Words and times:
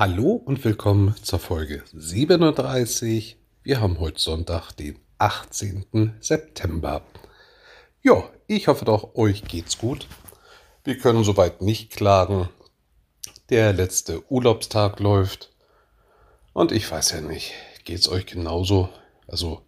Hallo 0.00 0.40
und 0.44 0.64
willkommen 0.64 1.16
zur 1.24 1.40
Folge 1.40 1.82
37. 1.92 3.36
Wir 3.64 3.80
haben 3.80 3.98
heute 3.98 4.20
Sonntag, 4.20 4.70
den 4.76 4.96
18. 5.18 6.14
September. 6.20 7.02
Ja, 8.00 8.22
ich 8.46 8.68
hoffe 8.68 8.84
doch, 8.84 9.16
euch 9.16 9.42
geht's 9.42 9.76
gut. 9.76 10.06
Wir 10.84 10.98
können 10.98 11.24
soweit 11.24 11.62
nicht 11.62 11.90
klagen. 11.90 12.48
Der 13.50 13.72
letzte 13.72 14.22
Urlaubstag 14.30 15.00
läuft. 15.00 15.50
Und 16.52 16.70
ich 16.70 16.88
weiß 16.88 17.10
ja 17.10 17.20
nicht, 17.20 17.50
geht's 17.82 18.08
euch 18.08 18.26
genauso? 18.26 18.90
Also, 19.26 19.62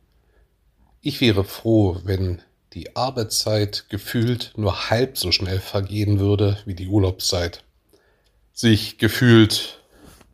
ich 1.01 1.21
wäre 1.21 1.43
froh, 1.43 1.99
wenn 2.05 2.41
die 2.75 2.95
Arbeitszeit 2.95 3.87
gefühlt 3.89 4.53
nur 4.55 4.91
halb 4.91 5.19
so 5.19 5.33
schnell 5.33 5.59
vergehen 5.59 6.21
würde 6.21 6.57
wie 6.67 6.75
die 6.75 6.87
Urlaubszeit. 6.87 7.65
Sich 8.53 8.97
gefühlt 8.97 9.80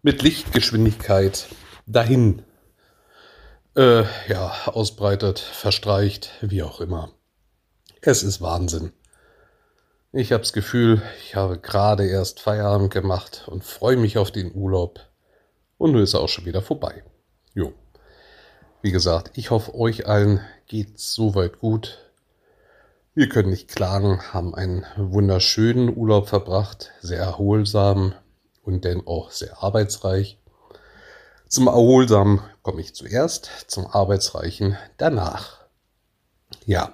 mit 0.07 0.23
Lichtgeschwindigkeit 0.23 1.49
dahin 1.89 2.45
äh, 3.75 4.05
ja, 4.29 4.55
ausbreitet, 4.67 5.41
verstreicht, 5.41 6.31
wie 6.43 6.63
auch 6.63 6.81
immer. 6.81 7.11
Es 8.03 8.23
ist 8.23 8.41
Wahnsinn. 8.41 8.93
Ich 10.13 10.31
habe 10.31 10.43
das 10.45 10.53
Gefühl, 10.53 11.03
ich 11.25 11.35
habe 11.35 11.59
gerade 11.59 12.07
erst 12.07 12.39
Feierabend 12.39 12.93
gemacht 12.93 13.49
und 13.49 13.65
freue 13.65 13.97
mich 13.97 14.17
auf 14.17 14.31
den 14.31 14.55
Urlaub. 14.55 15.01
Und 15.77 15.91
nun 15.91 16.03
ist 16.03 16.15
er 16.15 16.21
auch 16.21 16.29
schon 16.29 16.45
wieder 16.45 16.63
vorbei. 16.63 17.03
Jo. 17.53 17.73
Wie 18.83 18.93
gesagt, 18.93 19.37
ich 19.37 19.51
hoffe, 19.51 19.75
euch 19.75 20.07
allen 20.07 20.41
geht's 20.69 21.15
soweit 21.15 21.59
gut. 21.59 21.99
Wir 23.15 23.29
können 23.29 23.51
nicht 23.51 23.75
klagen, 23.75 24.21
haben 24.33 24.55
einen 24.55 24.87
wunderschönen 24.97 25.97
Urlaub 25.97 26.29
verbracht, 26.29 26.93
sehr 27.01 27.19
erholsam, 27.19 28.15
und 28.67 28.85
dann 28.85 29.07
auch 29.07 29.31
sehr 29.31 29.63
arbeitsreich. 29.63 30.39
Zum 31.49 31.69
Erholsamen 31.69 32.41
komme 32.63 32.81
ich 32.81 32.95
zuerst, 32.95 33.49
zum 33.69 33.87
Arbeitsreichen 33.87 34.77
danach. 34.97 35.61
Ja, 36.67 36.93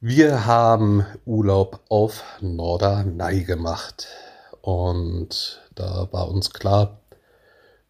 wir 0.00 0.46
haben 0.46 1.06
Urlaub 1.24 1.80
auf 1.88 2.24
Norderney 2.40 3.44
gemacht 3.44 4.08
und 4.60 5.62
da 5.76 6.08
war 6.10 6.28
uns 6.28 6.50
klar, 6.50 7.00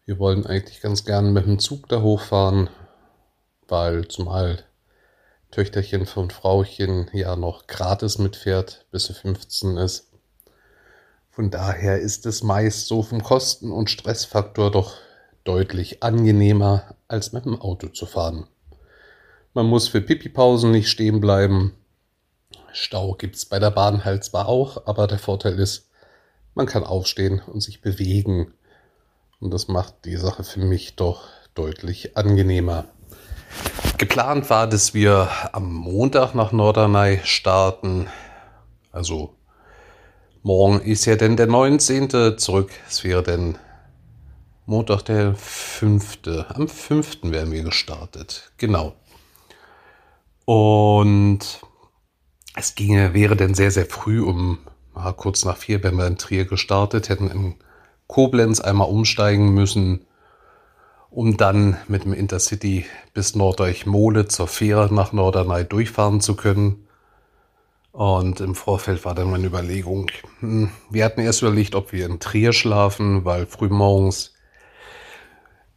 wir 0.05 0.19
wollen 0.19 0.45
eigentlich 0.45 0.81
ganz 0.81 1.05
gern 1.05 1.33
mit 1.33 1.47
dem 1.47 1.57
Zug 1.57 1.89
da 1.89 2.03
hochfahren, 2.03 2.69
weil 3.67 4.07
zumal 4.07 4.63
Töchterchen 5.49 6.05
von 6.05 6.29
Frauchen 6.29 7.09
ja 7.13 7.35
noch 7.35 7.65
gratis 7.65 8.19
mitfährt, 8.19 8.85
bis 8.91 9.05
sie 9.05 9.13
15 9.13 9.77
ist. 9.77 10.12
Von 11.35 11.49
daher 11.49 11.99
ist 11.99 12.27
es 12.27 12.43
meist 12.43 12.85
so 12.85 13.01
vom 13.01 13.23
Kosten- 13.23 13.71
und 13.71 13.89
Stressfaktor 13.89 14.69
doch 14.69 14.97
deutlich 15.43 16.03
angenehmer, 16.03 16.95
als 17.07 17.33
mit 17.33 17.45
dem 17.45 17.59
Auto 17.59 17.87
zu 17.87 18.05
fahren. 18.05 18.45
Man 19.55 19.65
muss 19.65 19.87
für 19.87 19.99
Pipi-Pausen 19.99 20.69
nicht 20.69 20.89
stehen 20.89 21.19
bleiben. 21.21 21.73
Stau 22.71 23.15
gibt 23.15 23.35
es 23.35 23.45
bei 23.45 23.57
der 23.57 23.71
Bahn 23.71 24.05
halt 24.05 24.23
zwar 24.23 24.47
auch, 24.47 24.85
aber 24.85 25.07
der 25.07 25.17
Vorteil 25.17 25.57
ist, 25.57 25.89
man 26.53 26.67
kann 26.67 26.83
aufstehen 26.83 27.41
und 27.41 27.61
sich 27.61 27.81
bewegen. 27.81 28.53
Und 29.39 29.51
das 29.51 29.67
macht 29.67 30.05
die 30.05 30.17
Sache 30.17 30.43
für 30.43 30.59
mich 30.59 30.95
doch 30.95 31.29
deutlich 31.55 32.15
angenehmer. 32.15 32.85
Geplant 33.97 34.51
war, 34.51 34.67
dass 34.67 34.93
wir 34.93 35.29
am 35.51 35.73
Montag 35.73 36.35
nach 36.35 36.51
Norderney 36.51 37.21
starten, 37.23 38.05
also 38.91 39.33
Morgen 40.45 40.81
ist 40.81 41.05
ja 41.05 41.15
denn 41.15 41.37
der 41.37 41.47
19. 41.47 42.37
zurück. 42.37 42.69
Es 42.89 43.05
wäre 43.05 43.23
dann 43.23 43.57
Montag 44.65 45.03
der 45.03 45.35
5. 45.35 46.19
Am 46.49 46.67
5. 46.67 47.19
werden 47.31 47.53
wir 47.53 47.63
gestartet. 47.63 48.51
Genau. 48.57 48.93
Und 50.43 51.39
es 52.57 52.75
ginge, 52.75 53.13
wäre 53.13 53.37
dann 53.37 53.53
sehr, 53.53 53.71
sehr 53.71 53.85
früh 53.85 54.21
um 54.21 54.57
mal 54.93 55.13
kurz 55.13 55.45
nach 55.45 55.55
vier, 55.55 55.81
wenn 55.81 55.95
wir 55.95 56.07
in 56.07 56.17
Trier 56.17 56.43
gestartet 56.43 57.07
hätten, 57.07 57.31
in 57.31 57.55
Koblenz 58.07 58.59
einmal 58.59 58.89
umsteigen 58.89 59.53
müssen, 59.53 60.05
um 61.09 61.37
dann 61.37 61.77
mit 61.87 62.03
dem 62.03 62.11
Intercity 62.11 62.85
bis 63.13 63.33
Norddeich-Mole 63.33 64.27
zur 64.27 64.49
Fähre 64.49 64.93
nach 64.93 65.13
Norderney 65.13 65.63
durchfahren 65.63 66.19
zu 66.19 66.35
können. 66.35 66.85
Und 67.93 68.41
im 68.41 68.55
Vorfeld 68.55 69.05
war 69.05 69.13
dann 69.13 69.29
meine 69.29 69.45
Überlegung, 69.45 70.09
hm, 70.39 70.71
wir 70.89 71.05
hatten 71.05 71.21
erst 71.21 71.43
überlegt, 71.43 71.75
ob 71.75 71.91
wir 71.93 72.07
in 72.07 72.19
Trier 72.19 72.51
schlafen, 72.51 73.23
weil 73.23 73.45
frühmorgens 73.45 74.33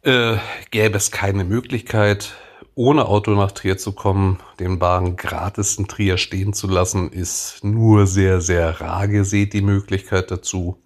äh, 0.01 0.37
gäbe 0.71 0.97
es 0.97 1.11
keine 1.11 1.43
Möglichkeit, 1.43 2.33
ohne 2.73 3.05
Auto 3.05 3.35
nach 3.35 3.51
Trier 3.51 3.77
zu 3.77 3.91
kommen. 3.91 4.39
Den 4.59 4.81
Wagen 4.81 5.15
gratis 5.15 5.77
in 5.77 5.87
Trier 5.87 6.17
stehen 6.17 6.53
zu 6.53 6.65
lassen, 6.67 7.11
ist 7.11 7.63
nur 7.63 8.07
sehr, 8.07 8.41
sehr 8.41 8.81
rar 8.81 9.07
gesät 9.07 9.53
die 9.53 9.61
Möglichkeit 9.61 10.31
dazu. 10.31 10.83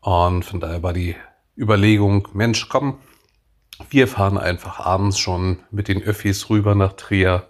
Und 0.00 0.44
von 0.44 0.58
daher 0.58 0.82
war 0.82 0.92
die 0.92 1.14
Überlegung, 1.56 2.26
Mensch, 2.32 2.68
komm, 2.68 2.98
wir 3.90 4.08
fahren 4.08 4.38
einfach 4.38 4.80
abends 4.80 5.20
schon 5.20 5.60
mit 5.70 5.86
den 5.86 6.02
Öffis 6.02 6.50
rüber 6.50 6.74
nach 6.74 6.94
Trier 6.94 7.49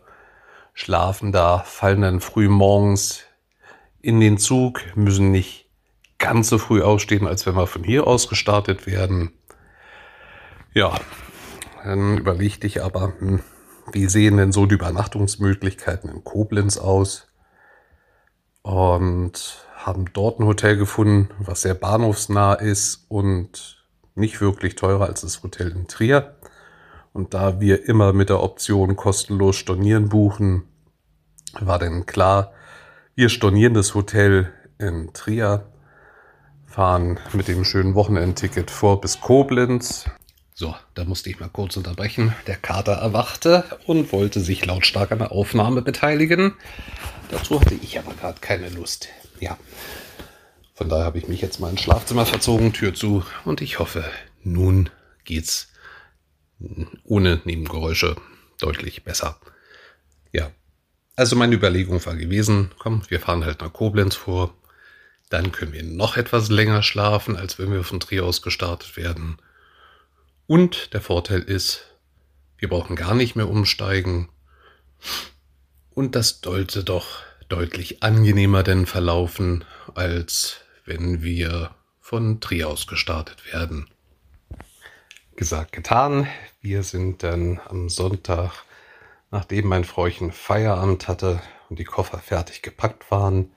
schlafen 0.81 1.31
da, 1.31 1.59
fallen 1.59 2.01
dann 2.01 2.21
früh 2.21 2.49
morgens 2.49 3.25
in 4.01 4.19
den 4.19 4.39
Zug, 4.39 4.81
müssen 4.97 5.31
nicht 5.31 5.69
ganz 6.19 6.49
so 6.49 6.57
früh 6.57 6.83
aufstehen, 6.83 7.27
als 7.27 7.45
wenn 7.45 7.55
wir 7.55 7.67
von 7.67 7.85
hier 7.85 8.07
aus 8.07 8.29
gestartet 8.29 8.87
werden. 8.87 9.33
Ja, 10.73 10.95
dann 11.85 12.17
überlegte 12.17 12.67
ich 12.67 12.83
aber, 12.83 13.13
hm, 13.19 13.41
wie 13.93 14.07
sehen 14.07 14.39
denn 14.39 14.53
so 14.53 14.65
die 14.65 14.77
Übernachtungsmöglichkeiten 14.77 16.11
in 16.11 16.25
Koblenz 16.25 16.79
aus? 16.79 17.27
Und 18.63 19.67
haben 19.77 20.07
dort 20.13 20.41
ein 20.41 20.47
Hotel 20.47 20.77
gefunden, 20.77 21.29
was 21.39 21.63
sehr 21.63 21.75
bahnhofsnah 21.75 22.55
ist 22.55 23.05
und 23.09 23.85
nicht 24.15 24.41
wirklich 24.41 24.77
teurer 24.77 25.07
als 25.07 25.23
das 25.23 25.43
Hotel 25.43 25.73
in 25.73 25.89
Trier. 25.89 26.37
Und 27.13 27.35
da 27.35 27.61
wir 27.61 27.87
immer 27.89 28.13
mit 28.13 28.29
der 28.29 28.43
Option 28.43 28.97
kostenlos 28.97 29.57
stornieren 29.57 30.09
buchen, 30.09 30.70
war 31.59 31.79
denn 31.79 32.07
klar, 32.07 32.53
wir 33.15 33.29
stornieren 33.29 33.75
das 33.75 33.95
Hotel 33.95 34.53
in 34.79 35.13
Trier, 35.13 35.67
fahren 36.67 37.19
mit 37.33 37.49
dem 37.49 37.65
schönen 37.65 37.95
Wochenendticket 37.95 38.71
vor 38.71 39.01
bis 39.01 39.21
Koblenz. 39.21 40.05
So, 40.55 40.75
da 40.95 41.05
musste 41.05 41.31
ich 41.31 41.41
mal 41.41 41.49
kurz 41.49 41.77
unterbrechen. 41.77 42.35
Der 42.47 42.57
Kater 42.57 42.93
erwachte 42.93 43.65
und 43.87 44.13
wollte 44.13 44.41
sich 44.41 44.65
lautstark 44.65 45.11
an 45.11 45.19
der 45.19 45.33
Aufnahme 45.33 45.83
beteiligen. 45.83 46.55
Dazu 47.31 47.61
hatte 47.61 47.75
ich 47.75 47.99
aber 47.99 48.15
gerade 48.15 48.41
keine 48.41 48.69
Lust. 48.69 49.09
Ja, 49.41 49.57
von 50.75 50.89
daher 50.89 51.05
habe 51.05 51.19
ich 51.19 51.29
mich 51.29 51.41
jetzt 51.41 51.61
mal 51.61 51.71
ins 51.71 51.83
Schlafzimmer 51.83 52.27
verzogen, 52.27 52.73
Tür 52.73 52.95
zu 52.95 53.25
und 53.45 53.61
ich 53.61 53.79
hoffe, 53.79 54.05
nun 54.43 54.91
geht's 55.25 55.69
ohne 57.05 57.41
Nebengeräusche 57.45 58.17
deutlich 58.61 59.05
besser. 59.05 59.39
Ja, 60.33 60.51
also 61.21 61.37
meine 61.37 61.55
Überlegung 61.55 62.05
war 62.07 62.17
gewesen, 62.17 62.71
komm, 62.79 63.03
wir 63.11 63.21
fahren 63.21 63.45
halt 63.45 63.61
nach 63.61 63.75
Koblenz 63.75 64.15
vor. 64.15 64.55
Dann 65.29 65.53
können 65.53 65.75
wir 65.75 65.83
noch 65.83 66.17
etwas 66.17 66.49
länger 66.49 66.83
schlafen, 66.83 67.37
als 67.37 67.59
wenn 67.59 67.71
wir 67.71 67.85
von 67.85 68.01
Trier 68.01 68.25
aus 68.25 68.41
gestartet 68.41 68.97
werden. 68.97 69.37
Und 70.47 70.95
der 70.95 71.03
Vorteil 71.03 71.43
ist, 71.43 71.83
wir 72.57 72.71
brauchen 72.71 72.97
gar 72.97 73.15
nicht 73.15 73.37
mehr 73.37 73.51
umsteigen. 73.51 74.31
Und 75.91 76.15
das 76.15 76.41
sollte 76.43 76.85
doch 76.85 77.19
deutlich 77.51 78.03
angenehmer 78.03 78.63
denn 78.63 78.87
verlaufen, 78.87 79.67
als 79.95 80.63
wenn 80.87 81.23
wir 81.23 81.75
von 82.01 82.41
Trier 82.41 82.67
aus 82.71 82.87
gestartet 82.87 83.53
werden. 83.53 83.91
Gesagt, 85.37 85.73
getan. 85.73 86.27
Wir 86.63 86.83
sind 86.83 87.23
dann 87.23 87.61
am 87.69 87.91
Sonntag 87.91 88.65
nachdem 89.31 89.69
mein 89.69 89.85
Fräuchen 89.85 90.33
Feierabend 90.33 91.09
hatte 91.09 91.41
und 91.69 91.79
die 91.79 91.85
Koffer 91.85 92.19
fertig 92.19 92.63
gepackt 92.63 93.11
waren, 93.11 93.53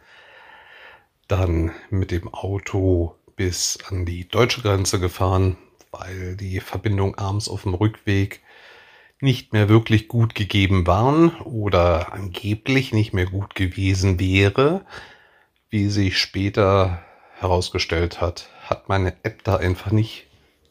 dann 1.27 1.71
mit 1.89 2.11
dem 2.11 2.33
Auto 2.33 3.15
bis 3.35 3.79
an 3.89 4.05
die 4.05 4.27
deutsche 4.27 4.61
Grenze 4.61 4.99
gefahren, 4.99 5.57
weil 5.91 6.35
die 6.35 6.59
Verbindung 6.59 7.15
abends 7.15 7.49
auf 7.49 7.63
dem 7.63 7.73
Rückweg 7.73 8.41
nicht 9.19 9.53
mehr 9.53 9.69
wirklich 9.69 10.07
gut 10.07 10.35
gegeben 10.35 10.85
waren 10.85 11.29
oder 11.41 12.13
angeblich 12.13 12.91
nicht 12.91 13.13
mehr 13.13 13.25
gut 13.25 13.55
gewesen 13.55 14.19
wäre. 14.19 14.85
Wie 15.69 15.89
sich 15.89 16.19
später 16.19 17.03
herausgestellt 17.37 18.21
hat, 18.21 18.49
hat 18.61 18.89
meine 18.89 19.15
App 19.23 19.43
da 19.43 19.55
einfach 19.55 19.91
nicht 19.91 20.27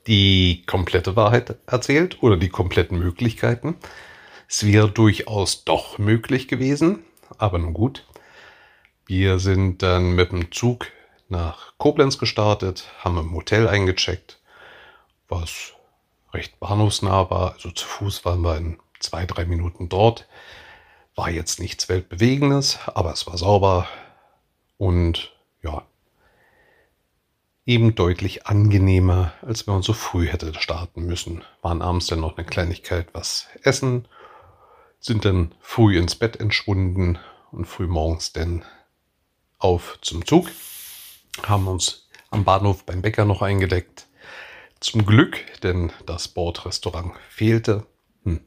die 0.06 0.64
komplette 0.66 1.16
Wahrheit 1.16 1.56
erzählt 1.66 2.22
oder 2.22 2.36
die 2.36 2.50
kompletten 2.50 2.98
Möglichkeiten. 2.98 3.76
Es 4.54 4.66
wäre 4.66 4.90
durchaus 4.90 5.64
doch 5.64 5.96
möglich 5.96 6.46
gewesen, 6.46 7.06
aber 7.38 7.58
nun 7.58 7.72
gut. 7.72 8.04
Wir 9.06 9.38
sind 9.38 9.80
dann 9.80 10.12
mit 10.12 10.30
dem 10.30 10.52
Zug 10.52 10.88
nach 11.30 11.72
Koblenz 11.78 12.18
gestartet, 12.18 12.92
haben 12.98 13.16
im 13.16 13.34
Hotel 13.34 13.66
eingecheckt, 13.66 14.40
was 15.26 15.72
recht 16.34 16.60
bahnhofsnah 16.60 17.30
war. 17.30 17.54
Also 17.54 17.70
zu 17.70 17.86
Fuß 17.86 18.26
waren 18.26 18.42
wir 18.42 18.58
in 18.58 18.78
zwei, 19.00 19.24
drei 19.24 19.46
Minuten 19.46 19.88
dort. 19.88 20.28
War 21.14 21.30
jetzt 21.30 21.58
nichts 21.58 21.88
Weltbewegendes, 21.88 22.78
aber 22.88 23.14
es 23.14 23.26
war 23.26 23.38
sauber 23.38 23.88
und 24.76 25.32
ja, 25.62 25.82
eben 27.64 27.94
deutlich 27.94 28.46
angenehmer, 28.46 29.32
als 29.40 29.66
wenn 29.66 29.72
man 29.72 29.82
so 29.82 29.94
früh 29.94 30.28
hätte 30.28 30.52
starten 30.60 31.06
müssen. 31.06 31.42
Waren 31.62 31.80
abends 31.80 32.08
dann 32.08 32.20
noch 32.20 32.36
eine 32.36 32.44
Kleinigkeit 32.46 33.08
was 33.14 33.48
essen, 33.62 34.06
sind 35.02 35.24
dann 35.24 35.54
früh 35.60 35.98
ins 35.98 36.14
Bett 36.14 36.40
entschwunden 36.40 37.18
und 37.50 37.66
früh 37.66 37.86
morgens 37.86 38.32
dann 38.32 38.64
auf 39.58 39.98
zum 40.00 40.24
Zug, 40.24 40.48
haben 41.42 41.66
uns 41.66 42.08
am 42.30 42.44
Bahnhof 42.44 42.84
beim 42.84 43.02
Bäcker 43.02 43.24
noch 43.24 43.42
eingedeckt. 43.42 44.06
Zum 44.80 45.04
Glück, 45.04 45.38
denn 45.62 45.92
das 46.06 46.28
Bordrestaurant 46.28 47.14
fehlte. 47.28 47.86
Hm. 48.24 48.40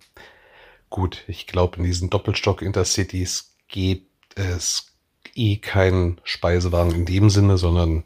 Gut, 0.90 1.24
ich 1.28 1.46
glaube, 1.46 1.78
in 1.78 1.84
diesen 1.84 2.10
Doppelstock-Intercities 2.10 3.56
gibt 3.68 4.38
es 4.38 4.94
eh 5.34 5.58
keinen 5.58 6.22
Speisewagen 6.24 6.94
in 6.94 7.06
dem 7.06 7.30
Sinne, 7.30 7.58
sondern 7.58 8.06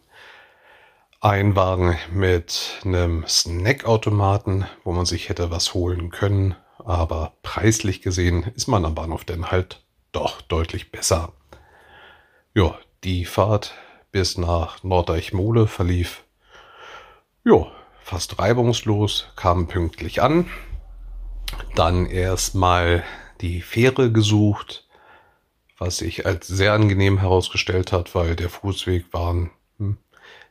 ein 1.21 1.55
Wagen 1.55 1.97
mit 2.11 2.79
einem 2.83 3.27
Snackautomaten, 3.27 4.65
wo 4.83 4.91
man 4.91 5.05
sich 5.05 5.29
hätte 5.29 5.51
was 5.51 5.73
holen 5.73 6.09
können. 6.09 6.55
Aber 6.79 7.33
preislich 7.43 8.01
gesehen 8.01 8.43
ist 8.55 8.67
man 8.67 8.85
am 8.85 8.95
Bahnhof 8.95 9.25
denn 9.25 9.51
halt 9.51 9.83
doch 10.11 10.41
deutlich 10.41 10.91
besser. 10.91 11.33
Ja, 12.53 12.77
die 13.03 13.25
Fahrt 13.25 13.73
bis 14.11 14.37
nach 14.37 14.83
Nordeichmole 14.83 15.67
verlief 15.67 16.23
ja, 17.45 17.67
fast 18.01 18.39
reibungslos, 18.39 19.29
kam 19.35 19.67
pünktlich 19.67 20.21
an. 20.21 20.45
Dann 21.75 22.05
erstmal 22.05 23.03
die 23.41 23.61
Fähre 23.61 24.11
gesucht, 24.11 24.87
was 25.77 25.97
sich 25.97 26.25
als 26.25 26.47
sehr 26.47 26.73
angenehm 26.73 27.19
herausgestellt 27.19 27.91
hat, 27.91 28.13
weil 28.13 28.35
der 28.35 28.49
Fußweg 28.49 29.13
waren 29.13 29.51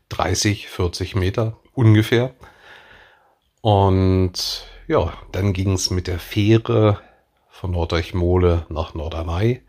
30, 0.08 0.68
40 0.68 1.14
Meter 1.14 1.58
ungefähr. 1.74 2.34
Und 3.60 4.66
ja, 4.88 5.12
dann 5.32 5.52
ging 5.52 5.72
es 5.72 5.90
mit 5.90 6.06
der 6.06 6.18
Fähre 6.18 7.00
von 7.50 7.70
Nordeichmole 7.72 8.66
nach 8.70 8.94
Norderney. 8.94 9.62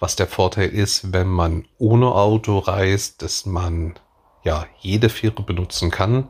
Was 0.00 0.16
der 0.16 0.26
Vorteil 0.26 0.70
ist, 0.70 1.12
wenn 1.12 1.28
man 1.28 1.66
ohne 1.78 2.14
Auto 2.14 2.58
reist, 2.58 3.22
dass 3.22 3.46
man 3.46 3.94
ja 4.42 4.66
jede 4.78 5.08
Fähre 5.10 5.42
benutzen 5.42 5.90
kann. 5.90 6.28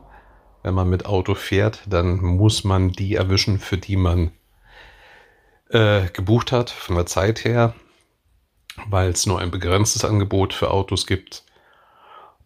Wenn 0.63 0.73
man 0.73 0.89
mit 0.89 1.05
Auto 1.05 1.33
fährt, 1.33 1.81
dann 1.87 2.17
muss 2.17 2.63
man 2.63 2.91
die 2.91 3.15
erwischen, 3.15 3.59
für 3.59 3.77
die 3.77 3.97
man 3.97 4.31
äh, 5.69 6.09
gebucht 6.09 6.51
hat, 6.51 6.69
von 6.69 6.95
der 6.95 7.05
Zeit 7.05 7.43
her, 7.43 7.73
weil 8.87 9.11
es 9.11 9.25
nur 9.25 9.39
ein 9.39 9.51
begrenztes 9.51 10.03
Angebot 10.03 10.53
für 10.53 10.71
Autos 10.71 11.07
gibt. 11.07 11.43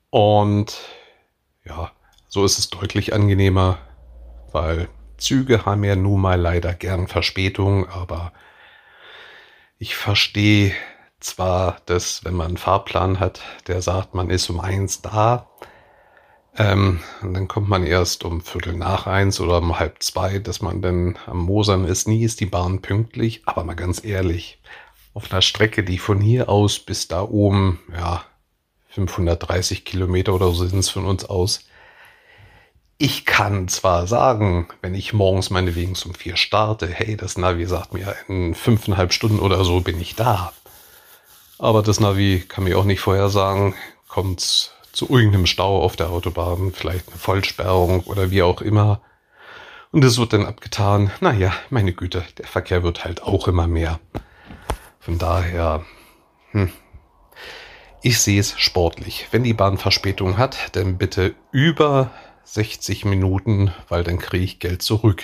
Und 0.10 0.80
ja, 1.64 1.92
so 2.28 2.46
ist 2.46 2.60
es 2.60 2.70
deutlich 2.70 3.14
angenehmer, 3.14 3.78
weil 4.52 4.90
Züge 5.20 5.66
haben 5.66 5.84
ja 5.84 5.96
nun 5.96 6.22
mal 6.22 6.40
leider 6.40 6.74
gern 6.74 7.08
Verspätung, 7.08 7.88
aber 7.90 8.34
ich 9.78 9.96
verstehe 9.96 10.74
zwar, 11.20 11.78
dass 11.86 12.24
wenn 12.26 12.34
man 12.34 12.48
einen 12.48 12.58
Fahrplan 12.58 13.20
hat, 13.20 13.42
der 13.68 13.82
sagt, 13.82 14.16
man 14.16 14.30
ist 14.30 14.50
um 14.50 14.60
eins 14.60 15.02
da, 15.02 15.50
ähm, 16.58 17.00
und 17.22 17.34
dann 17.34 17.48
kommt 17.48 17.70
man 17.70 17.86
erst 17.86 18.26
um 18.26 18.42
Viertel 18.42 18.76
nach 18.76 19.08
eins 19.08 19.40
oder 19.40 19.60
um 19.60 19.80
halb 19.80 20.04
zwei, 20.04 20.40
dass 20.40 20.62
man 20.62 20.82
dann 20.82 21.18
am 21.26 21.38
Mosern 21.38 21.86
ist. 21.86 22.08
Nie 22.08 22.24
ist 22.24 22.42
die 22.42 22.46
Bahn 22.46 22.82
pünktlich, 22.82 23.44
aber 23.46 23.64
mal 23.64 23.76
ganz 23.76 24.04
ehrlich, 24.04 24.60
auf 25.14 25.32
einer 25.32 25.42
Strecke, 25.42 25.84
die 25.84 25.98
von 25.98 26.20
hier 26.20 26.50
aus 26.50 26.80
bis 26.80 27.08
da 27.08 27.22
oben, 27.22 27.80
ja, 27.94 28.26
530 28.90 29.86
Kilometer 29.86 30.34
oder 30.34 30.48
so 30.52 30.66
sind 30.66 30.80
es 30.80 30.90
von 30.90 31.06
uns 31.06 31.24
aus. 31.24 31.69
Ich 33.02 33.26
kann 33.26 33.70
zwar 33.70 34.08
sagen, 34.08 34.68
wenn 34.82 34.94
ich 34.94 35.14
morgens 35.14 35.52
meinetwegen 35.52 35.96
um 36.04 36.14
vier 36.14 36.36
starte, 36.36 36.86
hey, 36.86 37.16
das 37.16 37.38
Navi 37.38 37.66
sagt 37.66 37.94
mir, 37.94 38.14
in 38.28 38.54
fünfeinhalb 38.54 39.14
Stunden 39.14 39.40
oder 39.40 39.64
so 39.64 39.80
bin 39.80 40.02
ich 40.02 40.16
da. 40.16 40.52
Aber 41.60 41.82
das 41.82 42.02
Navi 42.02 42.44
kann 42.46 42.66
mir 42.66 42.78
auch 42.78 42.84
nicht 42.84 43.00
vorher 43.00 43.30
sagen, 43.30 43.74
kommt 44.10 44.74
zu 44.92 45.10
irgendeinem 45.10 45.46
Stau 45.46 45.82
auf 45.82 45.96
der 45.96 46.10
Autobahn, 46.10 46.74
vielleicht 46.74 47.08
eine 47.08 47.18
Vollsperrung 47.18 48.02
oder 48.02 48.32
wie 48.32 48.44
auch 48.44 48.60
immer. 48.60 49.00
Und 49.94 50.04
es 50.04 50.18
wird 50.18 50.34
dann 50.34 50.46
abgetan. 50.46 51.10
Naja, 51.22 51.54
meine 51.70 51.94
Güte, 51.94 52.26
der 52.38 52.48
Verkehr 52.48 52.84
wird 52.84 53.06
halt 53.06 53.24
auch 53.24 53.48
immer 53.48 53.68
mehr. 53.68 54.02
Von 55.00 55.18
daher, 55.18 55.86
hm, 56.52 56.70
ich 58.02 58.20
sehe 58.20 58.42
es 58.42 58.60
sportlich. 58.60 59.30
Wenn 59.32 59.44
die 59.44 59.54
Bahn 59.54 59.78
Verspätung 59.78 60.38
hat, 60.38 60.76
dann 60.76 60.98
bitte 60.98 61.34
über 61.54 62.12
60 62.54 63.06
Minuten, 63.06 63.74
weil 63.88 64.04
dann 64.04 64.20
kriege 64.20 64.44
ich 64.44 64.60
Geld 64.60 64.82
zurück. 64.82 65.24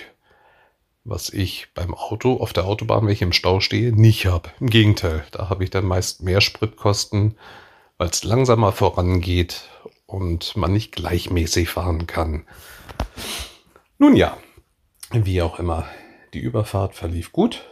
Was 1.03 1.29
ich 1.29 1.67
beim 1.73 1.93
Auto 1.93 2.37
auf 2.37 2.53
der 2.53 2.65
Autobahn, 2.65 3.05
wenn 3.05 3.13
ich 3.13 3.21
im 3.21 3.33
Stau 3.33 3.59
stehe, 3.59 3.91
nicht 3.91 4.25
habe. 4.25 4.49
Im 4.59 4.69
Gegenteil, 4.69 5.25
da 5.31 5.49
habe 5.49 5.63
ich 5.63 5.69
dann 5.69 5.85
meist 5.85 6.23
mehr 6.23 6.41
Spritkosten, 6.41 7.37
weil 7.97 8.09
es 8.09 8.23
langsamer 8.23 8.71
vorangeht 8.71 9.69
und 10.05 10.55
man 10.55 10.73
nicht 10.73 10.91
gleichmäßig 10.93 11.69
fahren 11.69 12.07
kann. 12.07 12.45
Nun 13.97 14.15
ja, 14.15 14.37
wie 15.11 15.41
auch 15.41 15.59
immer, 15.59 15.87
die 16.33 16.39
Überfahrt 16.39 16.95
verlief 16.95 17.31
gut. 17.31 17.65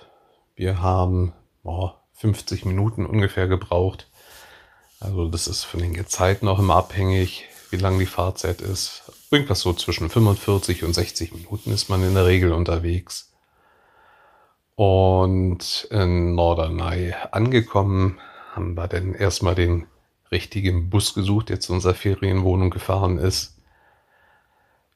Wir 0.56 0.82
haben 0.82 1.34
oh, 1.64 1.90
50 2.14 2.66
Minuten 2.66 3.06
ungefähr 3.06 3.48
gebraucht 3.48 4.08
also 5.04 5.28
das 5.28 5.48
ist 5.48 5.66
von 5.66 5.82
den 5.82 5.94
Gezeiten 5.94 6.48
auch 6.48 6.60
immer 6.60 6.78
abhängig, 6.78 7.46
wie 7.72 7.76
lang 7.76 8.00
die 8.00 8.06
Fahrzeit 8.06 8.62
ist. 8.62 9.04
Irgendwas 9.34 9.62
so 9.62 9.74
zwischen 9.74 10.12
45 10.12 10.84
und 10.84 10.94
60 10.94 11.34
Minuten 11.34 11.72
ist 11.72 11.90
man 11.90 12.04
in 12.04 12.14
der 12.14 12.28
Regel 12.28 12.52
unterwegs. 12.54 13.34
Und 14.76 15.88
in 15.90 16.36
Norderney 16.36 17.16
angekommen, 17.32 18.20
haben 18.54 18.76
wir 18.76 18.88
dann 18.88 19.16
erstmal 19.16 19.56
den 19.56 19.88
richtigen 20.32 20.92
Bus 20.92 21.16
gesucht, 21.16 21.50
der 21.50 21.60
zu 21.60 21.74
unserer 21.74 21.96
Ferienwohnung 21.96 22.70
gefahren 22.70 23.18
ist. 23.18 23.58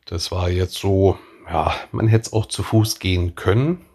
Das 0.06 0.32
war 0.32 0.52
jetzt 0.52 0.76
so, 0.76 1.18
ja, 1.50 1.74
man 1.92 2.08
hätte 2.08 2.28
es 2.28 2.34
auch 2.34 2.46
zu 2.46 2.62
Fuß 2.62 3.00
gehen 3.00 3.34
können. 3.34 3.88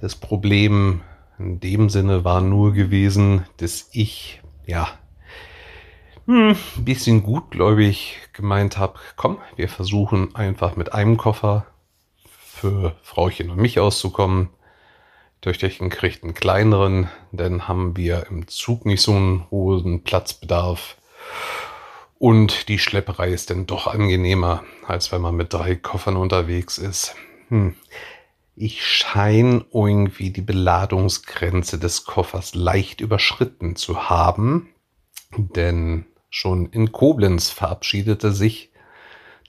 Das 0.00 0.14
Problem 0.14 1.02
in 1.38 1.60
dem 1.60 1.90
Sinne 1.90 2.24
war 2.24 2.40
nur 2.40 2.72
gewesen, 2.72 3.44
dass 3.58 3.90
ich, 3.92 4.40
ja, 4.64 4.88
hm, 6.26 6.56
ein 6.76 6.84
bisschen 6.84 7.22
gutgläubig 7.22 8.18
gemeint 8.32 8.78
habe, 8.78 8.98
komm, 9.16 9.38
wir 9.56 9.68
versuchen 9.68 10.34
einfach 10.34 10.76
mit 10.76 10.92
einem 10.92 11.16
Koffer 11.16 11.66
für 12.26 12.96
Frauchen 13.02 13.50
und 13.50 13.58
mich 13.58 13.78
auszukommen. 13.78 14.48
Töchterchen 15.42 15.90
kriegt 15.90 16.24
einen 16.24 16.32
kleineren, 16.32 17.10
dann 17.30 17.68
haben 17.68 17.96
wir 17.96 18.26
im 18.30 18.48
Zug 18.48 18.86
nicht 18.86 19.02
so 19.02 19.12
einen 19.12 19.50
hohen 19.50 20.02
Platzbedarf. 20.02 20.96
Und 22.18 22.68
die 22.68 22.78
Schlepperei 22.78 23.28
ist 23.28 23.50
dann 23.50 23.66
doch 23.66 23.86
angenehmer, 23.86 24.64
als 24.86 25.12
wenn 25.12 25.20
man 25.20 25.34
mit 25.34 25.52
drei 25.52 25.74
Koffern 25.76 26.16
unterwegs 26.16 26.78
ist. 26.78 27.14
Hm. 27.48 27.74
Ich 28.56 28.86
scheine 28.86 29.66
irgendwie 29.74 30.30
die 30.30 30.40
Beladungsgrenze 30.40 31.78
des 31.78 32.04
Koffers 32.04 32.54
leicht 32.54 33.02
überschritten 33.02 33.76
zu 33.76 34.08
haben, 34.08 34.70
denn 35.36 36.06
Schon 36.36 36.66
in 36.66 36.90
Koblenz 36.90 37.50
verabschiedete 37.50 38.32
sich 38.32 38.72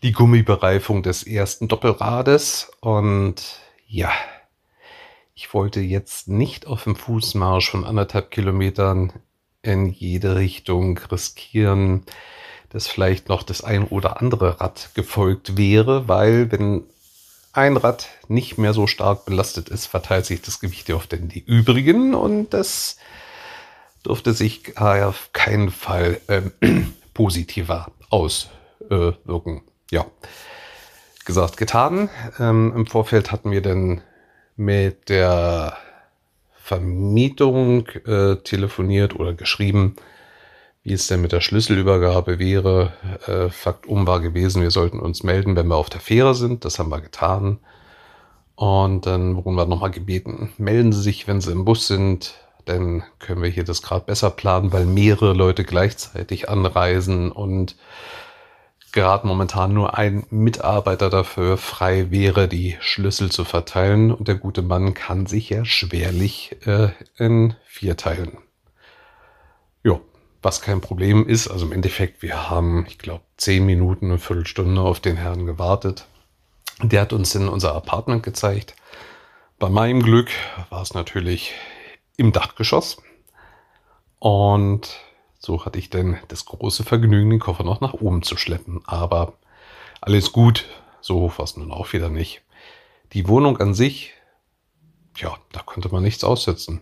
die 0.03 0.11
Gummibereifung 0.11 1.01
des 1.01 1.23
ersten 1.23 1.67
Doppelrades 1.67 2.71
und 2.79 3.59
ja, 3.87 4.11
ich 5.33 5.51
wollte 5.55 5.79
jetzt 5.79 6.27
nicht 6.27 6.67
auf 6.67 6.83
dem 6.83 6.95
Fußmarsch 6.95 7.71
von 7.71 7.85
anderthalb 7.85 8.29
Kilometern 8.29 9.13
in 9.63 9.89
jede 9.89 10.35
Richtung 10.35 10.99
riskieren, 11.11 12.03
dass 12.69 12.85
vielleicht 12.85 13.29
noch 13.29 13.41
das 13.41 13.63
ein 13.63 13.85
oder 13.85 14.21
andere 14.21 14.61
Rad 14.61 14.91
gefolgt 14.93 15.57
wäre, 15.57 16.07
weil 16.07 16.51
wenn 16.51 16.83
ein 17.51 17.77
Rad 17.77 18.09
nicht 18.27 18.59
mehr 18.59 18.73
so 18.75 18.85
stark 18.85 19.25
belastet 19.25 19.69
ist, 19.69 19.87
verteilt 19.87 20.27
sich 20.27 20.43
das 20.43 20.59
Gewicht 20.59 20.91
auf 20.91 21.07
den 21.07 21.29
die 21.29 21.43
übrigen 21.43 22.13
und 22.13 22.53
das 22.53 22.97
dürfte 24.05 24.33
sich 24.33 24.77
auf 24.77 25.29
keinen 25.33 25.69
Fall 25.69 26.19
ähm, 26.27 26.51
positiver 27.13 27.91
auswirken. 28.09 29.63
ja, 29.91 30.05
gesagt, 31.25 31.57
getan. 31.57 32.09
Ähm, 32.39 32.73
Im 32.75 32.85
Vorfeld 32.87 33.31
hatten 33.31 33.51
wir 33.51 33.61
dann 33.61 34.01
mit 34.55 35.09
der 35.09 35.75
Vermietung 36.55 37.87
äh, 38.05 38.37
telefoniert 38.37 39.15
oder 39.15 39.33
geschrieben. 39.33 39.95
wie 40.83 40.93
es 40.93 41.07
denn 41.07 41.21
mit 41.21 41.31
der 41.31 41.41
Schlüsselübergabe 41.41 42.37
wäre. 42.37 42.93
Äh, 43.25 43.49
Fakt 43.49 43.87
um 43.87 44.05
war 44.05 44.19
gewesen, 44.19 44.61
wir 44.61 44.69
sollten 44.69 44.99
uns 44.99 45.23
melden, 45.23 45.55
wenn 45.55 45.67
wir 45.67 45.75
auf 45.77 45.89
der 45.89 45.99
Fähre 45.99 46.35
sind. 46.35 46.63
Das 46.63 46.77
haben 46.77 46.89
wir 46.89 47.01
getan. 47.01 47.59
Und 48.55 49.05
dann 49.05 49.35
wurden 49.35 49.55
wir 49.55 49.65
nochmal 49.65 49.91
gebeten, 49.91 50.53
melden 50.57 50.93
Sie 50.93 51.01
sich, 51.01 51.27
wenn 51.27 51.41
Sie 51.41 51.51
im 51.51 51.65
Bus 51.65 51.87
sind. 51.87 52.35
Dann 52.65 53.03
können 53.19 53.41
wir 53.41 53.49
hier 53.49 53.63
das 53.63 53.81
gerade 53.81 54.05
besser 54.05 54.31
planen, 54.31 54.73
weil 54.73 54.85
mehrere 54.85 55.33
Leute 55.33 55.63
gleichzeitig 55.63 56.49
anreisen 56.49 57.31
und 57.31 57.75
gerade 58.95 59.27
momentan 59.27 59.73
nur 59.73 59.97
ein 59.97 60.25
Mitarbeiter 60.29 61.09
dafür 61.09 61.57
frei 61.57 62.09
wäre, 62.11 62.47
die 62.47 62.77
Schlüssel 62.79 63.29
zu 63.29 63.43
verteilen. 63.43 64.11
Und 64.11 64.27
der 64.27 64.35
gute 64.35 64.61
Mann 64.61 64.93
kann 64.93 65.25
sich 65.27 65.49
ja 65.49 65.65
schwerlich 65.65 66.55
äh, 66.65 66.89
in 67.17 67.55
vier 67.65 67.97
teilen. 67.97 68.37
Ja, 69.83 69.99
was 70.41 70.61
kein 70.61 70.79
Problem 70.79 71.27
ist. 71.27 71.49
Also 71.49 71.65
im 71.65 71.73
Endeffekt, 71.73 72.21
wir 72.21 72.49
haben, 72.49 72.85
ich 72.87 72.97
glaube, 72.97 73.23
zehn 73.35 73.65
Minuten, 73.65 74.05
eine 74.05 74.17
Viertelstunde 74.17 74.81
auf 74.81 75.01
den 75.01 75.17
Herrn 75.17 75.45
gewartet. 75.45 76.07
Der 76.81 77.01
hat 77.01 77.13
uns 77.13 77.35
in 77.35 77.49
unser 77.49 77.75
Apartment 77.75 78.23
gezeigt. 78.23 78.75
Bei 79.59 79.69
meinem 79.69 80.03
Glück 80.03 80.29
war 80.69 80.81
es 80.81 80.93
natürlich 80.93 81.53
im 82.17 82.31
Dachgeschoss. 82.31 82.97
Und 84.19 84.99
so 85.39 85.65
hatte 85.65 85.77
ich 85.77 85.89
dann 85.89 86.17
das 86.29 86.45
große 86.45 86.83
Vergnügen, 86.83 87.29
den 87.29 87.39
Koffer 87.39 87.63
noch 87.63 87.81
nach 87.81 87.93
oben 87.93 88.23
zu 88.23 88.37
schleppen. 88.37 88.81
Aber 88.85 89.33
alles 90.01 90.31
gut, 90.31 90.65
so 91.01 91.21
hoch 91.21 91.37
war 91.37 91.45
es 91.45 91.57
nun 91.57 91.71
auch 91.71 91.93
wieder 91.93 92.09
nicht. 92.09 92.41
Die 93.13 93.27
Wohnung 93.27 93.57
an 93.57 93.73
sich, 93.73 94.13
ja, 95.17 95.37
da 95.51 95.61
konnte 95.61 95.89
man 95.89 96.03
nichts 96.03 96.23
aussetzen. 96.23 96.81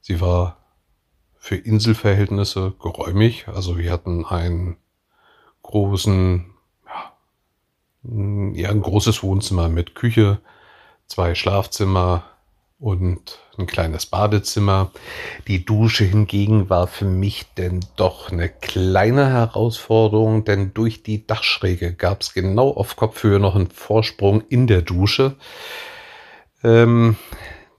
Sie 0.00 0.20
war 0.20 0.58
für 1.36 1.56
Inselverhältnisse 1.56 2.74
geräumig. 2.80 3.48
Also 3.48 3.78
wir 3.78 3.90
hatten 3.90 4.24
einen 4.26 4.76
großen, 5.62 6.54
ja, 8.02 8.70
ein 8.70 8.82
großes 8.82 9.22
Wohnzimmer 9.22 9.68
mit 9.68 9.94
Küche, 9.94 10.40
zwei 11.06 11.34
Schlafzimmer 11.34 12.24
und 12.84 13.38
ein 13.56 13.66
kleines 13.66 14.04
Badezimmer. 14.04 14.90
Die 15.48 15.64
Dusche 15.64 16.04
hingegen 16.04 16.68
war 16.68 16.86
für 16.86 17.06
mich 17.06 17.46
denn 17.56 17.80
doch 17.96 18.30
eine 18.30 18.50
kleine 18.50 19.30
Herausforderung, 19.30 20.44
denn 20.44 20.74
durch 20.74 21.02
die 21.02 21.26
Dachschräge 21.26 21.94
gab 21.94 22.20
es 22.20 22.34
genau 22.34 22.68
auf 22.68 22.96
Kopfhöhe 22.96 23.40
noch 23.40 23.54
einen 23.54 23.70
Vorsprung 23.70 24.42
in 24.50 24.66
der 24.66 24.82
Dusche, 24.82 25.36
ähm, 26.62 27.16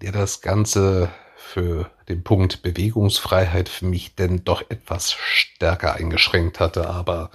der 0.01 0.11
das 0.11 0.41
Ganze 0.41 1.09
für 1.37 1.91
den 2.09 2.23
Punkt 2.23 2.63
Bewegungsfreiheit 2.63 3.69
für 3.69 3.85
mich 3.85 4.15
denn 4.15 4.43
doch 4.43 4.63
etwas 4.69 5.11
stärker 5.11 5.93
eingeschränkt 5.93 6.59
hatte. 6.59 6.89
Aber 6.89 7.29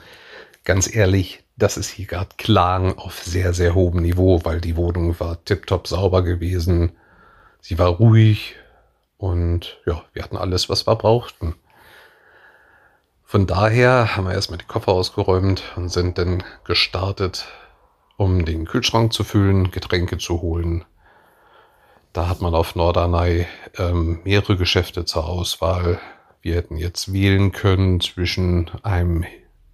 ganz 0.65 0.93
ehrlich, 0.93 1.45
das 1.57 1.77
ist 1.77 1.91
hier 1.91 2.07
gerade 2.07 2.31
Klagen 2.37 2.99
auf 2.99 3.23
sehr, 3.23 3.55
sehr 3.55 3.77
hohem 3.77 4.03
Niveau, 4.03 4.41
weil 4.45 4.61
die 4.61 4.77
Wohnung 4.77 5.21
war 5.21 5.45
tiptop 5.45 5.87
sauber 5.87 6.25
gewesen. 6.25 6.97
Sie 7.61 7.79
war 7.79 7.88
ruhig 7.88 8.57
und 9.19 9.79
ja, 9.87 10.02
wir 10.12 10.23
hatten 10.23 10.37
alles, 10.37 10.69
was 10.69 10.87
wir 10.87 10.97
brauchten. 10.97 11.55
Von 13.25 13.47
daher 13.47 14.17
haben 14.17 14.25
wir 14.25 14.35
erstmal 14.35 14.59
die 14.59 14.67
Koffer 14.67 14.93
ausgeräumt 14.93 15.62
und 15.76 15.88
sind 15.88 16.19
dann 16.19 16.43
gestartet, 16.64 17.47
um 18.17 18.45
den 18.45 18.67
Kühlschrank 18.67 19.12
zu 19.12 19.25
füllen, 19.25 19.71
Getränke 19.71 20.19
zu 20.19 20.43
holen, 20.43 20.85
da 22.12 22.29
hat 22.29 22.40
man 22.40 22.55
auf 22.55 22.75
Norderney 22.75 23.47
ähm, 23.79 24.21
mehrere 24.25 24.57
Geschäfte 24.57 25.05
zur 25.05 25.29
Auswahl. 25.29 26.00
Wir 26.43 26.57
hätten 26.57 26.76
jetzt 26.76 27.12
wählen 27.12 27.52
können 27.52 28.00
zwischen 28.00 28.69
einem 28.83 29.25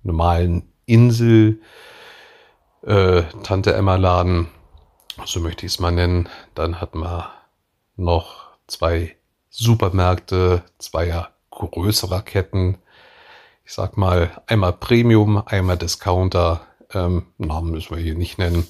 normalen 0.03 0.71
Insel 0.85 1.61
äh, 2.83 3.23
Tante 3.43 3.75
Emma 3.75 3.97
Laden, 3.97 4.49
so 5.25 5.41
möchte 5.41 5.65
ich 5.65 5.73
es 5.73 5.81
mal 5.81 5.93
nennen. 5.93 6.29
Dann 6.55 6.79
hatten 6.79 6.99
wir 6.99 7.33
noch 7.97 8.51
zwei 8.67 9.17
Supermärkte, 9.51 10.63
zweier 10.79 11.31
größerer 11.51 12.23
Ketten. 12.23 12.79
Ich 13.65 13.73
sag 13.73 13.97
mal 13.97 14.43
einmal 14.47 14.73
Premium, 14.73 15.43
einmal 15.47 15.79
Discounter. 15.79 16.61
Ähm, 16.93 17.27
Namen 17.39 17.71
müssen 17.71 17.97
wir 17.97 18.03
hier 18.03 18.15
nicht 18.15 18.39
nennen. 18.39 18.67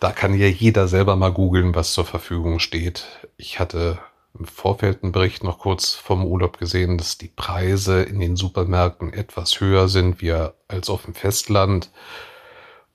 Da 0.00 0.10
kann 0.12 0.34
ja 0.34 0.46
jeder 0.46 0.88
selber 0.88 1.16
mal 1.16 1.32
googeln, 1.32 1.74
was 1.74 1.92
zur 1.92 2.04
Verfügung 2.04 2.60
steht. 2.60 3.04
Ich 3.36 3.58
hatte 3.58 3.98
im 4.38 4.46
Vorfeld 4.46 5.02
einen 5.02 5.12
Bericht 5.12 5.42
noch 5.42 5.58
kurz 5.58 5.94
vom 5.94 6.24
Urlaub 6.24 6.58
gesehen, 6.58 6.98
dass 6.98 7.18
die 7.18 7.28
Preise 7.28 8.02
in 8.02 8.20
den 8.20 8.36
Supermärkten 8.36 9.12
etwas 9.12 9.60
höher 9.60 9.88
sind 9.88 10.20
wie 10.20 10.32
als 10.68 10.88
auf 10.88 11.04
dem 11.04 11.14
Festland, 11.14 11.90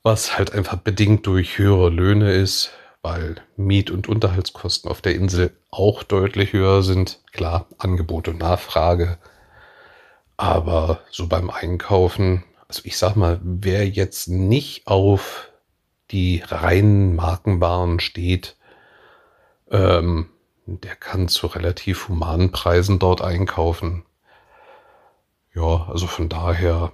was 0.02 0.38
halt 0.38 0.54
einfach 0.54 0.78
bedingt 0.78 1.28
durch 1.28 1.58
höhere 1.58 1.90
Löhne 1.90 2.32
ist, 2.32 2.72
weil 3.04 3.36
Miet- 3.58 3.92
und 3.92 4.10
Unterhaltskosten 4.10 4.90
auf 4.90 5.02
der 5.02 5.14
Insel 5.14 5.56
auch 5.70 6.02
deutlich 6.02 6.54
höher 6.54 6.82
sind. 6.82 7.20
Klar, 7.34 7.68
Angebot 7.78 8.30
und 8.30 8.40
Nachfrage. 8.40 9.20
Aber 10.38 11.02
so 11.12 11.28
beim 11.28 11.50
Einkaufen, 11.50 12.44
also 12.68 12.82
ich 12.86 12.98
sag 12.98 13.16
mal, 13.16 13.40
wer 13.44 13.88
jetzt 13.88 14.30
nicht 14.30 14.88
auf 14.88 15.52
die 16.12 16.42
reinen 16.46 17.16
Markenwaren 17.16 18.00
steht, 18.00 18.56
ähm, 19.70 20.30
der 20.66 20.96
kann 20.96 21.28
zu 21.28 21.48
relativ 21.48 22.08
humanen 22.08 22.52
Preisen 22.52 23.00
dort 23.00 23.22
einkaufen. 23.22 24.06
Ja, 25.54 25.88
also 25.90 26.08
von 26.08 26.30
daher, 26.30 26.94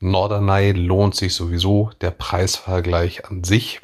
Norderney 0.00 0.72
lohnt 0.72 1.14
sich 1.16 1.34
sowieso 1.34 1.90
der 2.00 2.10
Preisvergleich 2.10 3.26
an 3.26 3.42
sich. 3.42 3.80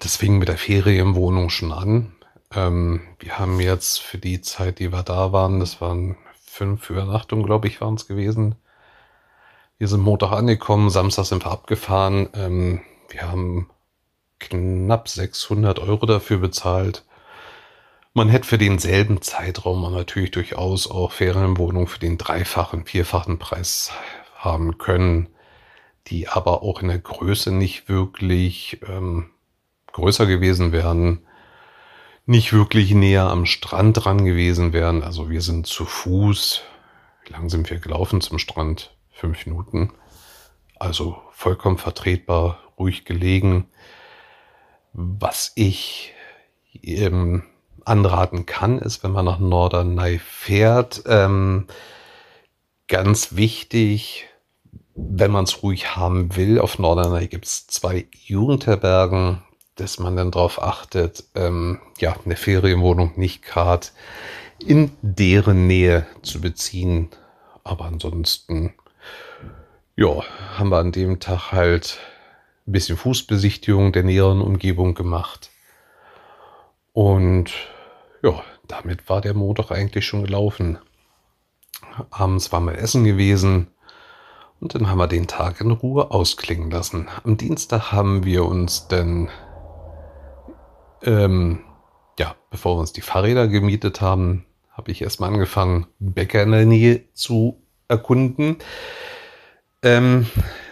Das 0.00 0.16
fing 0.16 0.38
mit 0.38 0.48
der 0.48 0.58
Ferienwohnung 0.58 1.50
schon 1.50 1.72
an. 1.72 2.12
Ähm, 2.54 3.00
wir 3.18 3.38
haben 3.38 3.60
jetzt 3.60 4.00
für 4.00 4.18
die 4.18 4.40
Zeit, 4.40 4.78
die 4.78 4.92
wir 4.92 5.02
da 5.02 5.32
waren, 5.32 5.60
das 5.60 5.80
waren 5.80 6.16
fünf 6.44 6.88
Übernachtungen, 6.90 7.44
glaube 7.44 7.68
ich, 7.68 7.80
waren 7.80 7.94
es 7.94 8.06
gewesen, 8.06 8.56
wir 9.78 9.88
sind 9.88 10.00
Montag 10.00 10.32
angekommen, 10.32 10.88
Samstag 10.88 11.26
sind 11.26 11.44
wir 11.44 11.50
abgefahren. 11.50 12.30
Ähm, 12.32 12.80
wir 13.10 13.30
haben 13.30 13.68
knapp 14.38 15.08
600 15.08 15.78
Euro 15.80 16.06
dafür 16.06 16.38
bezahlt. 16.38 17.04
Man 18.14 18.30
hätte 18.30 18.48
für 18.48 18.56
denselben 18.56 19.20
Zeitraum 19.20 19.92
natürlich 19.92 20.30
durchaus 20.30 20.90
auch 20.90 21.12
Ferienwohnungen 21.12 21.88
für 21.88 21.98
den 21.98 22.16
dreifachen, 22.16 22.86
vierfachen 22.86 23.38
Preis 23.38 23.92
haben 24.34 24.78
können, 24.78 25.28
die 26.06 26.26
aber 26.26 26.62
auch 26.62 26.80
in 26.80 26.88
der 26.88 26.98
Größe 26.98 27.52
nicht 27.52 27.90
wirklich 27.90 28.80
ähm, 28.88 29.28
größer 29.96 30.26
gewesen 30.26 30.72
wären, 30.72 31.26
nicht 32.24 32.52
wirklich 32.52 32.92
näher 32.92 33.28
am 33.30 33.46
Strand 33.46 34.04
dran 34.04 34.24
gewesen 34.24 34.72
wären. 34.72 35.02
Also 35.02 35.30
wir 35.30 35.42
sind 35.42 35.66
zu 35.66 35.84
Fuß. 35.84 36.62
Wie 37.24 37.32
lang 37.32 37.48
sind 37.48 37.70
wir 37.70 37.78
gelaufen 37.78 38.20
zum 38.20 38.38
Strand? 38.38 38.96
fünf 39.16 39.46
Minuten. 39.46 39.92
Also 40.78 41.16
vollkommen 41.32 41.78
vertretbar, 41.78 42.58
ruhig 42.78 43.04
gelegen. 43.04 43.68
Was 44.92 45.52
ich 45.54 46.12
ähm, 46.82 47.44
anraten 47.84 48.46
kann, 48.46 48.78
ist, 48.78 49.02
wenn 49.02 49.12
man 49.12 49.24
nach 49.24 49.38
Norderney 49.38 50.18
fährt, 50.18 51.02
ähm, 51.06 51.66
ganz 52.88 53.36
wichtig, 53.36 54.26
wenn 54.94 55.30
man 55.30 55.44
es 55.44 55.62
ruhig 55.62 55.96
haben 55.96 56.36
will, 56.36 56.60
auf 56.60 56.78
Norderney 56.78 57.28
gibt 57.28 57.46
es 57.46 57.66
zwei 57.66 58.06
Jugendherbergen, 58.12 59.42
dass 59.76 59.98
man 59.98 60.16
dann 60.16 60.30
darauf 60.30 60.62
achtet, 60.62 61.24
ähm, 61.34 61.80
ja, 61.98 62.16
eine 62.24 62.36
Ferienwohnung 62.36 63.12
nicht 63.16 63.42
gerade 63.42 63.86
in 64.58 64.90
deren 65.02 65.66
Nähe 65.66 66.06
zu 66.22 66.40
beziehen. 66.40 67.10
Aber 67.62 67.84
ansonsten 67.84 68.74
ja, 69.96 70.22
haben 70.56 70.68
wir 70.68 70.78
an 70.78 70.92
dem 70.92 71.20
Tag 71.20 71.52
halt 71.52 71.98
ein 72.66 72.72
bisschen 72.72 72.96
Fußbesichtigung 72.96 73.92
der 73.92 74.02
näheren 74.02 74.42
Umgebung 74.42 74.94
gemacht. 74.94 75.50
Und 76.92 77.52
ja, 78.22 78.42
damit 78.68 79.08
war 79.08 79.20
der 79.20 79.34
Montag 79.34 79.70
eigentlich 79.70 80.06
schon 80.06 80.24
gelaufen. 80.24 80.78
Abends 82.10 82.52
waren 82.52 82.64
wir 82.64 82.78
essen 82.78 83.04
gewesen 83.04 83.68
und 84.60 84.74
dann 84.74 84.88
haben 84.88 84.98
wir 84.98 85.06
den 85.06 85.26
Tag 85.26 85.60
in 85.60 85.70
Ruhe 85.70 86.10
ausklingen 86.10 86.70
lassen. 86.70 87.08
Am 87.24 87.36
Dienstag 87.36 87.92
haben 87.92 88.24
wir 88.24 88.44
uns 88.44 88.88
dann, 88.88 89.30
ähm, 91.06 91.60
ja, 92.18 92.36
bevor 92.50 92.76
wir 92.76 92.80
uns 92.80 92.92
die 92.92 93.00
Fahrräder 93.00 93.48
gemietet 93.48 94.00
haben, 94.00 94.44
habe 94.70 94.90
ich 94.90 95.02
erstmal 95.02 95.32
angefangen, 95.32 95.86
Bäcker 95.98 96.42
in 96.42 96.52
der 96.52 96.66
Nähe 96.66 97.12
zu 97.14 97.62
erkunden. 97.88 98.58
Ähm, 99.82 100.26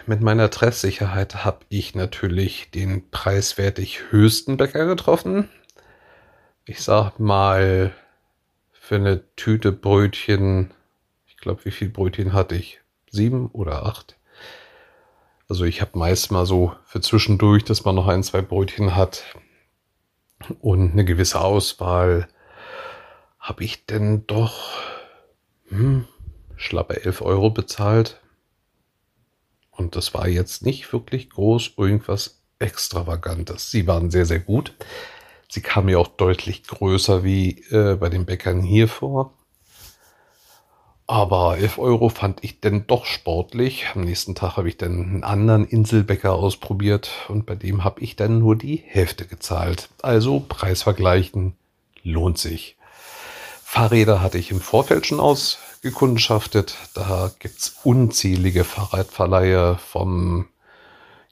mit 0.05 0.21
meiner 0.21 0.49
Treffsicherheit 0.49 1.45
habe 1.45 1.59
ich 1.69 1.95
natürlich 1.95 2.69
den 2.71 3.09
preiswertig 3.09 4.11
höchsten 4.11 4.57
Bäcker 4.57 4.85
getroffen. 4.85 5.49
Ich 6.65 6.81
sag 6.81 7.19
mal, 7.19 7.93
für 8.71 8.95
eine 8.95 9.23
Tüte 9.35 9.71
Brötchen, 9.71 10.71
ich 11.27 11.37
glaube, 11.37 11.65
wie 11.65 11.71
viel 11.71 11.89
Brötchen 11.89 12.33
hatte 12.33 12.55
ich? 12.55 12.81
Sieben 13.09 13.47
oder 13.47 13.85
acht? 13.85 14.17
Also 15.47 15.63
ich 15.63 15.81
habe 15.81 15.97
meist 15.97 16.31
mal 16.31 16.45
so 16.45 16.73
für 16.85 17.01
zwischendurch, 17.01 17.63
dass 17.63 17.85
man 17.85 17.95
noch 17.95 18.07
ein, 18.07 18.23
zwei 18.23 18.41
Brötchen 18.41 18.95
hat 18.95 19.23
und 20.59 20.91
eine 20.91 21.05
gewisse 21.05 21.41
Auswahl. 21.41 22.27
Habe 23.39 23.63
ich 23.63 23.85
denn 23.85 24.25
doch 24.27 24.79
hm, 25.69 26.05
schlappe 26.55 27.03
11 27.03 27.21
Euro 27.21 27.49
bezahlt. 27.49 28.21
Und 29.71 29.95
das 29.95 30.13
war 30.13 30.27
jetzt 30.27 30.65
nicht 30.65 30.91
wirklich 30.93 31.29
groß 31.29 31.73
irgendwas 31.77 32.41
Extravagantes. 32.59 33.71
Sie 33.71 33.87
waren 33.87 34.09
sehr, 34.09 34.25
sehr 34.25 34.39
gut. 34.39 34.73
Sie 35.49 35.61
kamen 35.61 35.87
mir 35.87 35.99
auch 35.99 36.07
deutlich 36.07 36.63
größer 36.63 37.23
wie 37.23 37.61
äh, 37.69 37.95
bei 37.95 38.09
den 38.09 38.25
Bäckern 38.25 38.61
hier 38.61 38.87
vor. 38.87 39.33
Aber 41.07 41.57
11 41.57 41.77
Euro 41.77 42.09
fand 42.09 42.43
ich 42.43 42.61
denn 42.61 42.87
doch 42.87 43.05
sportlich. 43.05 43.85
Am 43.93 44.01
nächsten 44.01 44.33
Tag 44.33 44.57
habe 44.57 44.67
ich 44.67 44.77
dann 44.77 45.03
einen 45.03 45.23
anderen 45.23 45.65
Inselbäcker 45.65 46.33
ausprobiert 46.33 47.11
und 47.27 47.45
bei 47.45 47.55
dem 47.55 47.83
habe 47.83 48.01
ich 48.01 48.15
dann 48.15 48.39
nur 48.39 48.55
die 48.55 48.77
Hälfte 48.77 49.25
gezahlt. 49.25 49.89
Also 50.01 50.39
Preisvergleichen 50.39 51.55
lohnt 52.01 52.39
sich. 52.39 52.75
Fahrräder 53.63 54.21
hatte 54.21 54.39
ich 54.39 54.49
im 54.49 54.61
Vorfeld 54.61 55.05
schon 55.05 55.19
ausgekundschaftet. 55.19 56.75
Da 56.95 57.29
gibt's 57.37 57.75
unzählige 57.83 58.63
Fahrradverleihe 58.63 59.77
vom 59.77 60.47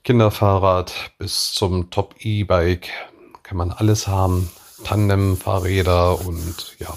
Kinderfahrrad 0.04 1.14
bis 1.18 1.52
zum 1.54 1.90
Top 1.90 2.16
E-Bike. 2.20 2.90
Kann 3.42 3.58
man 3.58 3.72
alles 3.72 4.08
haben. 4.08 4.52
Tandem-Fahrräder 4.84 6.20
und 6.20 6.76
ja, 6.80 6.96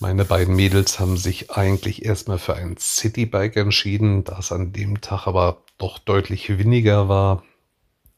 meine 0.00 0.24
beiden 0.24 0.54
Mädels 0.56 0.98
haben 1.00 1.16
sich 1.16 1.50
eigentlich 1.50 2.04
erstmal 2.04 2.38
für 2.38 2.54
ein 2.54 2.76
Citybike 2.76 3.60
entschieden, 3.60 4.24
da 4.24 4.38
es 4.38 4.52
an 4.52 4.72
dem 4.72 5.00
Tag 5.00 5.26
aber 5.26 5.62
doch 5.78 5.98
deutlich 5.98 6.58
weniger 6.58 7.08
war 7.08 7.42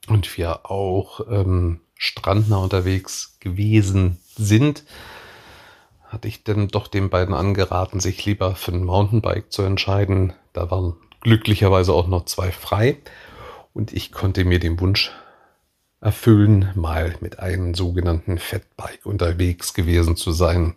und 0.09 0.37
wir 0.37 0.71
auch 0.71 1.21
ähm, 1.31 1.81
strandnah 1.95 2.59
unterwegs 2.59 3.37
gewesen 3.41 4.19
sind, 4.37 4.85
hatte 6.05 6.29
ich 6.29 6.45
dann 6.45 6.69
doch 6.69 6.89
den 6.89 7.11
beiden 7.11 7.35
angeraten, 7.35 8.01
sich 8.01 8.25
lieber 8.25 8.55
für 8.55 8.73
ein 8.73 8.85
Mountainbike 8.85 9.53
zu 9.53 9.63
entscheiden. 9.63 10.33
Da 10.53 10.71
waren 10.71 10.95
glücklicherweise 11.21 11.93
auch 11.93 12.07
noch 12.07 12.25
zwei 12.27 12.53
frei 12.53 12.99
und 13.75 13.93
ich 13.93 14.13
konnte 14.13 14.45
mir 14.45 14.61
den 14.61 14.79
Wunsch 14.81 15.11
erfüllen, 16.01 16.71
mal 16.75 17.17
mit 17.21 17.41
einem 17.41 17.75
sogenannten 17.75 18.39
Fatbike 18.39 19.05
unterwegs 19.05 19.75
gewesen 19.75 20.17
zu 20.17 20.31
sein. 20.31 20.75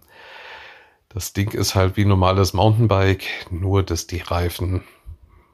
Das 1.10 1.34
Ding 1.34 1.52
ist 1.52 1.74
halt 1.74 1.98
wie 1.98 2.06
normales 2.06 2.54
Mountainbike, 2.54 3.26
nur 3.50 3.82
dass 3.82 4.06
die 4.06 4.20
Reifen 4.20 4.84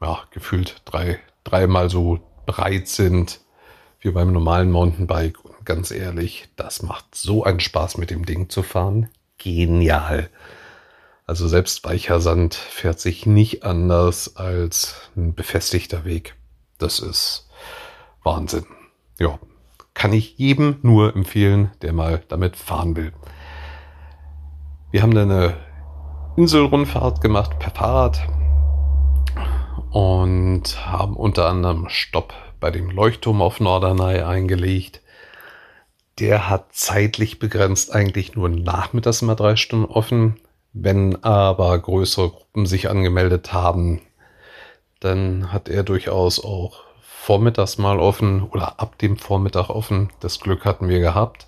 ja, 0.01 0.19
gefühlt 0.31 0.81
drei, 0.83 1.19
dreimal 1.45 1.89
so 1.89 2.19
breit 2.45 2.89
sind 2.89 3.39
wie 4.01 4.11
beim 4.11 4.33
normalen 4.33 4.69
Mountainbike. 4.69 5.43
Und 5.45 5.65
ganz 5.65 5.91
ehrlich, 5.91 6.49
das 6.57 6.81
macht 6.81 7.15
so 7.15 7.45
einen 7.45 7.61
Spaß 7.61 7.97
mit 7.97 8.09
dem 8.09 8.25
Ding 8.25 8.49
zu 8.49 8.63
fahren. 8.63 9.09
Genial. 9.37 10.29
Also 11.25 11.47
selbst 11.47 11.85
weicher 11.85 12.19
Sand 12.19 12.53
fährt 12.53 12.99
sich 12.99 13.25
nicht 13.25 13.63
anders 13.63 14.35
als 14.35 15.09
ein 15.15 15.33
befestigter 15.33 16.03
Weg. 16.03 16.35
Das 16.77 16.99
ist 16.99 17.49
Wahnsinn. 18.23 18.65
Ja, 19.19 19.39
kann 19.93 20.11
ich 20.11 20.37
jedem 20.37 20.79
nur 20.81 21.15
empfehlen, 21.15 21.71
der 21.81 21.93
mal 21.93 22.21
damit 22.27 22.57
fahren 22.57 22.97
will. 22.97 23.13
Wir 24.95 25.01
haben 25.01 25.13
dann 25.13 25.29
eine 25.29 25.57
Inselrundfahrt 26.37 27.19
gemacht 27.19 27.59
per 27.59 27.69
Fahrrad 27.69 28.29
und 29.91 30.87
haben 30.89 31.17
unter 31.17 31.49
anderem 31.49 31.89
Stopp 31.89 32.33
bei 32.61 32.71
dem 32.71 32.89
Leuchtturm 32.89 33.41
auf 33.41 33.59
Norderney 33.59 34.21
eingelegt. 34.21 35.01
Der 36.17 36.49
hat 36.49 36.67
zeitlich 36.71 37.39
begrenzt 37.39 37.93
eigentlich 37.93 38.37
nur 38.37 38.47
nachmittags 38.47 39.21
immer 39.21 39.35
drei 39.35 39.57
Stunden 39.57 39.91
offen. 39.91 40.37
Wenn 40.71 41.21
aber 41.25 41.77
größere 41.77 42.29
Gruppen 42.29 42.65
sich 42.65 42.89
angemeldet 42.89 43.51
haben, 43.51 43.99
dann 45.01 45.51
hat 45.51 45.67
er 45.67 45.83
durchaus 45.83 46.41
auch 46.41 46.85
vormittags 47.01 47.77
mal 47.77 47.99
offen 47.99 48.43
oder 48.43 48.79
ab 48.79 48.97
dem 48.99 49.17
Vormittag 49.17 49.69
offen. 49.69 50.09
Das 50.21 50.39
Glück 50.39 50.63
hatten 50.63 50.87
wir 50.87 51.01
gehabt 51.01 51.47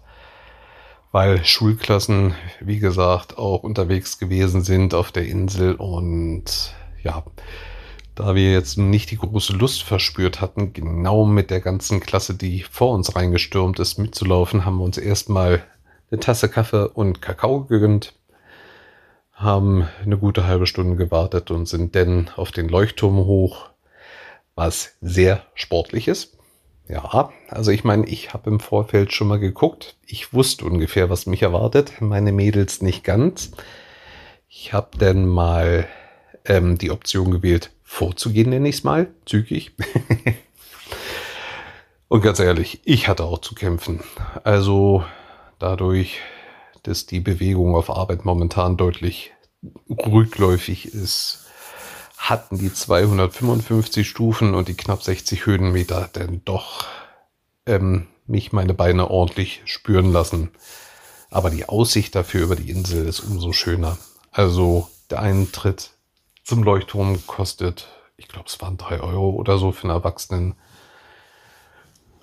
weil 1.17 1.43
Schulklassen, 1.43 2.35
wie 2.59 2.77
gesagt, 2.77 3.39
auch 3.39 3.63
unterwegs 3.63 4.19
gewesen 4.19 4.61
sind 4.61 4.93
auf 4.93 5.11
der 5.11 5.25
Insel 5.25 5.73
und 5.73 6.75
ja, 7.01 7.23
da 8.13 8.35
wir 8.35 8.51
jetzt 8.51 8.77
nicht 8.77 9.09
die 9.09 9.17
große 9.17 9.53
Lust 9.53 9.81
verspürt 9.81 10.41
hatten, 10.41 10.73
genau 10.73 11.25
mit 11.25 11.49
der 11.49 11.59
ganzen 11.59 12.01
Klasse, 12.01 12.35
die 12.35 12.61
vor 12.61 12.93
uns 12.93 13.15
reingestürmt 13.15 13.79
ist, 13.79 13.97
mitzulaufen, 13.97 14.63
haben 14.63 14.77
wir 14.77 14.83
uns 14.83 14.99
erstmal 14.99 15.63
eine 16.11 16.19
Tasse 16.19 16.49
Kaffee 16.49 16.87
und 16.87 17.19
Kakao 17.19 17.63
gegönnt, 17.63 18.13
haben 19.33 19.87
eine 20.03 20.19
gute 20.19 20.45
halbe 20.45 20.67
Stunde 20.67 20.97
gewartet 20.97 21.49
und 21.49 21.67
sind 21.67 21.95
dann 21.95 22.29
auf 22.35 22.51
den 22.51 22.69
Leuchtturm 22.69 23.17
hoch, 23.25 23.69
was 24.53 24.93
sehr 25.01 25.41
sportlich 25.55 26.09
ist. 26.09 26.36
Ja, 26.89 27.31
also 27.49 27.71
ich 27.71 27.83
meine, 27.83 28.07
ich 28.07 28.33
habe 28.33 28.49
im 28.49 28.59
Vorfeld 28.59 29.11
schon 29.11 29.27
mal 29.27 29.39
geguckt. 29.39 29.97
Ich 30.05 30.33
wusste 30.33 30.65
ungefähr, 30.65 31.09
was 31.09 31.25
mich 31.25 31.41
erwartet. 31.41 31.99
Meine 31.99 32.31
Mädels 32.31 32.81
nicht 32.81 33.03
ganz. 33.03 33.51
Ich 34.47 34.71
habe 34.71 34.97
dann 34.97 35.27
mal 35.27 35.87
ähm, 36.45 36.77
die 36.77 36.91
Option 36.91 37.31
gewählt, 37.31 37.71
vorzugehen, 37.83 38.49
nenne 38.49 38.69
ich 38.69 38.77
es 38.77 38.83
mal, 38.83 39.07
zügig. 39.25 39.73
Und 42.07 42.21
ganz 42.21 42.39
ehrlich, 42.39 42.79
ich 42.85 43.09
hatte 43.09 43.25
auch 43.25 43.39
zu 43.39 43.53
kämpfen. 43.53 44.01
Also 44.45 45.03
dadurch, 45.59 46.19
dass 46.83 47.05
die 47.05 47.19
Bewegung 47.19 47.75
auf 47.75 47.89
Arbeit 47.89 48.23
momentan 48.23 48.77
deutlich 48.77 49.33
rückläufig 49.89 50.93
ist, 50.93 51.46
hatten 52.17 52.57
die 52.57 52.73
255 52.73 54.07
Stufen 54.07 54.55
und 54.55 54.67
die 54.67 54.73
knapp 54.73 55.03
60 55.03 55.45
Höhenmeter 55.45 56.09
denn 56.13 56.41
doch 56.43 56.85
ähm, 57.65 58.07
mich 58.25 58.51
meine 58.51 58.73
Beine 58.73 59.09
ordentlich 59.09 59.61
spüren 59.65 60.11
lassen. 60.11 60.51
Aber 61.29 61.49
die 61.49 61.69
Aussicht 61.69 62.15
dafür 62.15 62.43
über 62.43 62.55
die 62.55 62.71
Insel 62.71 63.05
ist 63.07 63.19
umso 63.19 63.53
schöner. 63.53 63.97
Also 64.31 64.89
der 65.09 65.21
Eintritt 65.21 65.91
zum 66.43 66.63
Leuchtturm 66.63 67.25
kostet, 67.27 67.87
ich 68.17 68.27
glaube, 68.27 68.47
es 68.47 68.59
waren 68.61 68.77
drei 68.77 68.99
Euro 68.99 69.31
oder 69.31 69.57
so 69.57 69.71
für 69.71 69.83
einen 69.83 69.97
Erwachsenen. 69.97 70.55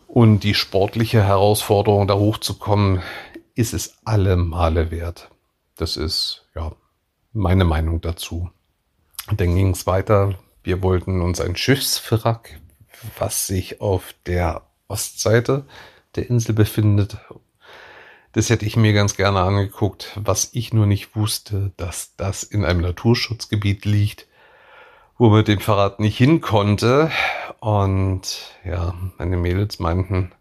Und 0.07 0.41
die 0.41 0.55
sportliche 0.55 1.23
Herausforderung, 1.23 2.07
da 2.07 2.15
hochzukommen, 2.15 3.03
ist 3.55 3.75
es 3.75 3.97
alle 4.05 4.37
Male 4.37 4.91
wert. 4.91 5.31
Das 5.77 5.97
ist 5.97 6.47
ja 6.55 6.73
meine 7.33 7.65
Meinung 7.65 8.01
dazu. 8.01 8.51
Und 9.29 9.41
dann 9.41 9.55
ging 9.55 9.71
es 9.71 9.87
weiter. 9.87 10.35
Wir 10.63 10.83
wollten 10.83 11.21
uns 11.21 11.41
ein 11.41 11.57
Schiffswrack, 11.57 12.61
was 13.19 13.47
sich 13.47 13.81
auf 13.81 14.15
der 14.27 14.63
Ostseite 14.89 15.65
der 16.15 16.29
Insel 16.29 16.55
befindet. 16.55 17.19
Das 18.33 18.51
hätte 18.51 18.67
ich 18.67 18.77
mir 18.77 18.93
ganz 18.93 19.17
gerne 19.17 19.41
angeguckt, 19.41 20.13
was 20.17 20.51
ich 20.53 20.73
nur 20.73 20.87
nicht 20.87 21.15
wusste, 21.15 21.73
dass 21.77 22.17
das 22.17 22.43
in 22.43 22.65
einem 22.65 22.81
Naturschutzgebiet 22.81 23.85
liegt, 23.85 24.27
wo 25.19 25.29
man 25.29 25.39
mit 25.39 25.49
dem 25.49 25.61
Fahrrad 25.61 26.01
nicht 26.01 26.19
hin 26.19 26.41
konnte. 26.41 27.11
Und 27.61 28.53
ja, 28.65 28.95
meine 29.19 29.37
Mädels 29.37 29.79
meinten, 29.79 30.33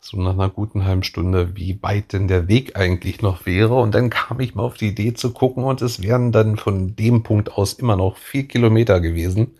so 0.00 0.20
nach 0.20 0.32
einer 0.32 0.48
guten 0.48 0.84
halben 0.84 1.02
Stunde, 1.02 1.56
wie 1.56 1.82
weit 1.82 2.12
denn 2.12 2.26
der 2.26 2.48
Weg 2.48 2.76
eigentlich 2.76 3.20
noch 3.20 3.44
wäre. 3.46 3.74
Und 3.74 3.94
dann 3.94 4.10
kam 4.10 4.40
ich 4.40 4.54
mal 4.54 4.62
auf 4.62 4.74
die 4.74 4.88
Idee 4.88 5.14
zu 5.14 5.32
gucken 5.32 5.64
und 5.64 5.82
es 5.82 6.02
wären 6.02 6.32
dann 6.32 6.56
von 6.56 6.96
dem 6.96 7.22
Punkt 7.22 7.52
aus 7.52 7.74
immer 7.74 7.96
noch 7.96 8.16
vier 8.16 8.48
Kilometer 8.48 9.00
gewesen. 9.00 9.54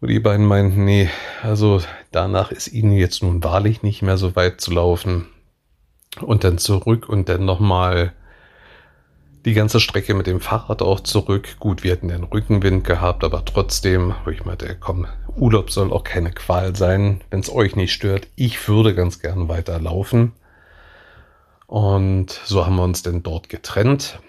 Und 0.00 0.08
die 0.08 0.20
beiden 0.20 0.44
meinten, 0.44 0.84
nee, 0.84 1.08
also 1.42 1.80
danach 2.10 2.50
ist 2.50 2.72
ihnen 2.72 2.92
jetzt 2.92 3.22
nun 3.22 3.42
wahrlich 3.44 3.82
nicht 3.82 4.02
mehr 4.02 4.18
so 4.18 4.36
weit 4.36 4.60
zu 4.60 4.72
laufen. 4.72 5.28
Und 6.20 6.44
dann 6.44 6.58
zurück 6.58 7.08
und 7.08 7.28
dann 7.28 7.44
nochmal 7.44 8.12
die 9.44 9.54
ganze 9.54 9.78
Strecke 9.78 10.14
mit 10.14 10.26
dem 10.26 10.40
Fahrrad 10.40 10.80
auch 10.80 11.00
zurück. 11.00 11.56
Gut, 11.60 11.82
wir 11.84 11.92
hatten 11.92 12.08
den 12.08 12.24
Rückenwind 12.24 12.84
gehabt, 12.84 13.24
aber 13.24 13.44
trotzdem, 13.44 14.14
wo 14.24 14.30
ich 14.30 14.44
meinte, 14.44 14.76
komm, 14.78 15.06
Urlaub 15.36 15.70
soll 15.70 15.92
auch 15.92 16.04
keine 16.04 16.30
Qual 16.32 16.74
sein, 16.74 17.20
wenn 17.30 17.40
es 17.40 17.52
euch 17.52 17.76
nicht 17.76 17.92
stört. 17.92 18.28
Ich 18.36 18.68
würde 18.68 18.94
ganz 18.94 19.20
gern 19.20 19.48
weiter 19.48 19.78
laufen. 19.78 20.32
Und 21.66 22.40
so 22.44 22.64
haben 22.64 22.76
wir 22.76 22.84
uns 22.84 23.02
denn 23.02 23.22
dort 23.22 23.48
getrennt 23.48 24.20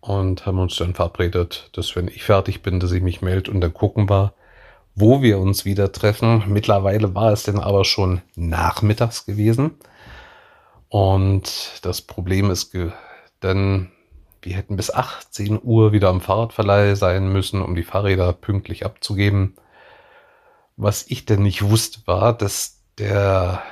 und 0.00 0.46
haben 0.46 0.58
uns 0.58 0.76
dann 0.76 0.94
verabredet, 0.94 1.70
dass 1.72 1.96
wenn 1.96 2.08
ich 2.08 2.24
fertig 2.24 2.62
bin, 2.62 2.80
dass 2.80 2.92
ich 2.92 3.02
mich 3.02 3.22
melde 3.22 3.50
und 3.50 3.60
dann 3.60 3.74
gucken 3.74 4.08
wir, 4.08 4.34
wo 4.94 5.22
wir 5.22 5.38
uns 5.38 5.64
wieder 5.64 5.90
treffen. 5.90 6.44
Mittlerweile 6.46 7.14
war 7.14 7.32
es 7.32 7.44
dann 7.44 7.58
aber 7.58 7.84
schon 7.84 8.20
nachmittags 8.34 9.24
gewesen. 9.24 9.72
Und 10.88 11.80
das 11.82 12.02
Problem 12.02 12.50
ist 12.50 12.76
dann, 13.40 13.90
wir 14.42 14.56
hätten 14.56 14.76
bis 14.76 14.90
18 14.90 15.60
Uhr 15.62 15.92
wieder 15.92 16.08
am 16.08 16.20
Fahrradverleih 16.20 16.94
sein 16.96 17.32
müssen, 17.32 17.62
um 17.62 17.74
die 17.74 17.84
Fahrräder 17.84 18.32
pünktlich 18.32 18.84
abzugeben. 18.84 19.54
Was 20.76 21.04
ich 21.08 21.24
denn 21.24 21.42
nicht 21.42 21.62
wusste, 21.62 22.00
war, 22.06 22.32
dass 22.32 22.78
der, 22.98 23.62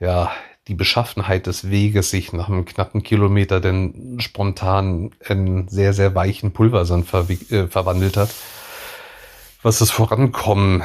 ja, 0.00 0.32
die 0.66 0.74
Beschaffenheit 0.74 1.46
des 1.46 1.70
Weges 1.70 2.10
sich 2.10 2.32
nach 2.32 2.48
einem 2.48 2.64
knappen 2.64 3.02
Kilometer 3.02 3.60
denn 3.60 4.18
spontan 4.20 5.12
in 5.26 5.68
sehr, 5.68 5.94
sehr 5.94 6.14
weichen 6.14 6.52
Pulversand 6.52 7.06
ver 7.06 7.26
äh, 7.30 7.68
verwandelt 7.68 8.16
hat, 8.16 8.34
was 9.62 9.78
das 9.78 9.90
Vorankommen 9.90 10.82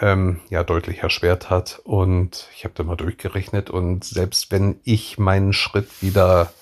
ähm, 0.00 0.40
ja 0.50 0.64
deutlich 0.64 0.98
erschwert 0.98 1.50
hat. 1.50 1.80
Und 1.84 2.48
ich 2.54 2.64
habe 2.64 2.74
da 2.74 2.82
mal 2.82 2.96
durchgerechnet 2.96 3.70
und 3.70 4.04
selbst 4.04 4.50
wenn 4.50 4.80
ich 4.84 5.18
meinen 5.18 5.52
Schritt 5.52 6.02
wieder 6.02 6.52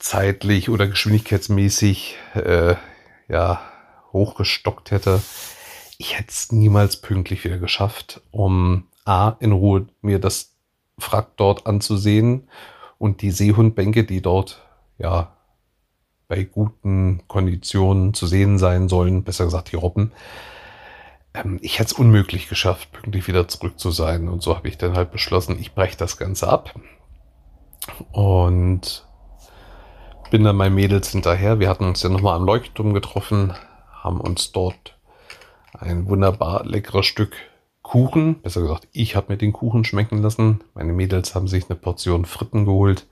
zeitlich 0.00 0.68
oder 0.68 0.88
geschwindigkeitsmäßig 0.88 2.16
äh, 2.34 2.74
ja 3.28 3.60
hochgestockt 4.12 4.90
hätte, 4.90 5.22
ich 5.98 6.18
hätte 6.18 6.30
es 6.30 6.50
niemals 6.50 6.96
pünktlich 7.00 7.44
wieder 7.44 7.58
geschafft, 7.58 8.22
um 8.30 8.88
A, 9.04 9.36
in 9.40 9.52
Ruhe 9.52 9.86
mir 10.00 10.18
das 10.18 10.56
Frack 10.98 11.36
dort 11.36 11.66
anzusehen 11.66 12.48
und 12.98 13.22
die 13.22 13.30
Seehundbänke, 13.30 14.04
die 14.04 14.22
dort 14.22 14.66
ja 14.98 15.36
bei 16.26 16.44
guten 16.44 17.22
Konditionen 17.28 18.14
zu 18.14 18.26
sehen 18.26 18.58
sein 18.58 18.88
sollen, 18.88 19.24
besser 19.24 19.44
gesagt 19.44 19.72
die 19.72 19.76
Robben. 19.76 20.12
Ähm, 21.34 21.58
ich 21.60 21.78
hätte 21.78 21.92
es 21.92 21.98
unmöglich 21.98 22.48
geschafft, 22.48 22.92
pünktlich 22.92 23.26
wieder 23.26 23.48
zurück 23.48 23.78
zu 23.78 23.90
sein. 23.90 24.28
Und 24.28 24.42
so 24.42 24.56
habe 24.56 24.68
ich 24.68 24.78
dann 24.78 24.96
halt 24.96 25.10
beschlossen, 25.10 25.58
ich 25.58 25.74
breche 25.74 25.96
das 25.96 26.16
Ganze 26.16 26.48
ab. 26.48 26.78
Und 28.12 29.04
bin 30.30 30.44
dann 30.44 30.56
meinen 30.56 30.74
Mädels 30.74 31.10
hinterher. 31.10 31.58
Wir 31.58 31.68
hatten 31.68 31.84
uns 31.84 32.02
ja 32.02 32.08
nochmal 32.08 32.36
am 32.36 32.44
Leuchtturm 32.44 32.94
getroffen, 32.94 33.52
haben 33.92 34.20
uns 34.20 34.52
dort 34.52 34.96
ein 35.78 36.08
wunderbar 36.08 36.64
leckeres 36.64 37.06
Stück 37.06 37.34
Kuchen, 37.82 38.40
besser 38.40 38.60
gesagt, 38.60 38.86
ich 38.92 39.16
habe 39.16 39.32
mir 39.32 39.38
den 39.38 39.52
Kuchen 39.52 39.84
schmecken 39.84 40.22
lassen. 40.22 40.60
Meine 40.74 40.92
Mädels 40.92 41.34
haben 41.34 41.48
sich 41.48 41.68
eine 41.68 41.78
Portion 41.78 42.24
Fritten 42.24 42.64
geholt. 42.64 43.06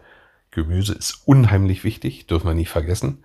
Gemüse 0.53 0.95
ist 0.95 1.23
unheimlich 1.27 1.83
wichtig, 1.83 2.27
dürfen 2.27 2.47
wir 2.47 2.55
nicht 2.55 2.71
vergessen. 2.71 3.25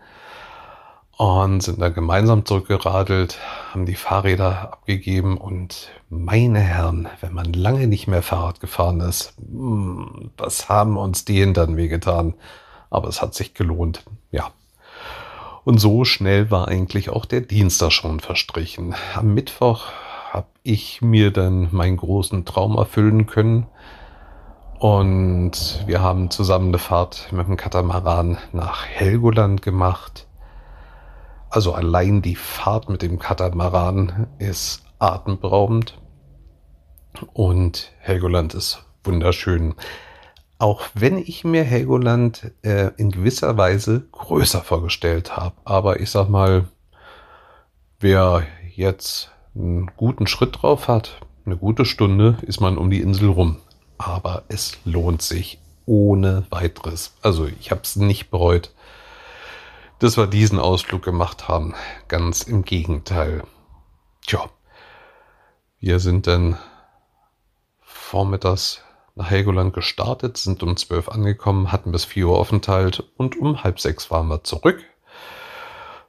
Und 1.16 1.62
sind 1.62 1.80
dann 1.80 1.94
gemeinsam 1.94 2.44
zurückgeradelt, 2.46 3.38
haben 3.72 3.86
die 3.86 3.96
Fahrräder 3.96 4.74
abgegeben 4.74 5.38
und 5.38 5.92
meine 6.10 6.60
Herren, 6.60 7.08
wenn 7.22 7.34
man 7.34 7.54
lange 7.54 7.86
nicht 7.86 8.08
mehr 8.08 8.24
Fahrrad 8.24 8.60
gefahren 8.60 9.00
ist, 9.02 9.36
hm, 9.38 10.32
was 10.38 10.70
haben 10.70 10.98
uns 10.98 11.24
die 11.24 11.40
Hintern 11.40 11.78
wehgetan. 11.78 12.34
Aber 12.94 13.08
es 13.10 13.24
hat 13.24 13.34
sich 13.34 13.56
gelohnt, 13.56 14.04
ja. 14.30 14.52
Und 15.64 15.80
so 15.80 16.06
schnell 16.06 16.52
war 16.52 16.68
eigentlich 16.68 17.10
auch 17.10 17.26
der 17.26 17.42
Dienstag 17.42 17.92
schon 17.92 18.20
verstrichen. 18.20 18.94
Am 19.16 19.34
Mittwoch 19.34 19.88
habe 20.32 20.46
ich 20.62 21.02
mir 21.02 21.32
dann 21.32 21.70
meinen 21.72 21.98
großen 21.98 22.46
Traum 22.46 22.78
erfüllen 22.78 23.26
können. 23.26 23.66
Und 24.78 25.84
wir 25.88 26.02
haben 26.02 26.30
zusammen 26.30 26.68
eine 26.68 26.78
Fahrt 26.78 27.32
mit 27.32 27.48
dem 27.48 27.58
Katamaran 27.58 28.38
nach 28.52 28.86
Helgoland 28.86 29.64
gemacht. 29.64 30.28
Also 31.50 31.74
allein 31.74 32.22
die 32.22 32.36
Fahrt 32.36 32.90
mit 32.90 33.02
dem 33.02 33.18
Katamaran 33.18 34.28
ist 34.38 34.84
atemberaubend. 35.00 36.00
Und 37.34 37.92
Helgoland 38.02 38.54
ist 38.54 38.86
wunderschön. 39.04 39.74
Auch 40.64 40.84
wenn 40.94 41.18
ich 41.18 41.44
mir 41.44 41.66
Helgoland 41.66 42.54
äh, 42.62 42.92
in 42.96 43.12
gewisser 43.12 43.58
Weise 43.58 44.08
größer 44.14 44.62
vorgestellt 44.62 45.36
habe. 45.36 45.58
Aber 45.66 46.00
ich 46.00 46.10
sag 46.10 46.30
mal, 46.30 46.70
wer 48.00 48.48
jetzt 48.74 49.30
einen 49.54 49.92
guten 49.98 50.26
Schritt 50.26 50.62
drauf 50.62 50.88
hat, 50.88 51.20
eine 51.46 51.58
gute 51.58 51.84
Stunde, 51.84 52.38
ist 52.44 52.62
man 52.62 52.78
um 52.78 52.90
die 52.90 53.02
Insel 53.02 53.28
rum. 53.28 53.58
Aber 53.98 54.44
es 54.48 54.78
lohnt 54.86 55.22
sich 55.22 55.60
ohne 55.86 56.46
weiteres. 56.50 57.14
Also 57.22 57.46
ich 57.46 57.70
habe 57.70 57.82
es 57.84 57.98
nicht 57.98 58.32
bereut, 58.32 58.74
dass 60.00 60.16
wir 60.16 60.28
diesen 60.28 60.60
Ausflug 60.60 61.04
gemacht 61.04 61.50
haben. 61.50 61.74
Ganz 62.08 62.42
im 62.42 62.64
Gegenteil. 62.64 63.44
Tja, 64.26 64.50
wir 65.82 66.00
sind 66.00 66.26
dann 66.26 66.58
vormittags 67.82 68.82
nach 69.16 69.30
Helgoland 69.30 69.74
gestartet, 69.74 70.38
sind 70.38 70.64
um 70.64 70.76
12 70.76 71.10
angekommen, 71.10 71.72
hatten 71.72 71.92
bis 71.92 72.06
4 72.06 72.28
Uhr 72.28 72.40
Aufenthalt 72.40 73.04
und 73.18 73.36
um 73.36 73.64
halb 73.64 73.80
sechs 73.80 74.10
waren 74.10 74.28
wir 74.28 74.44
zurück 74.44 74.84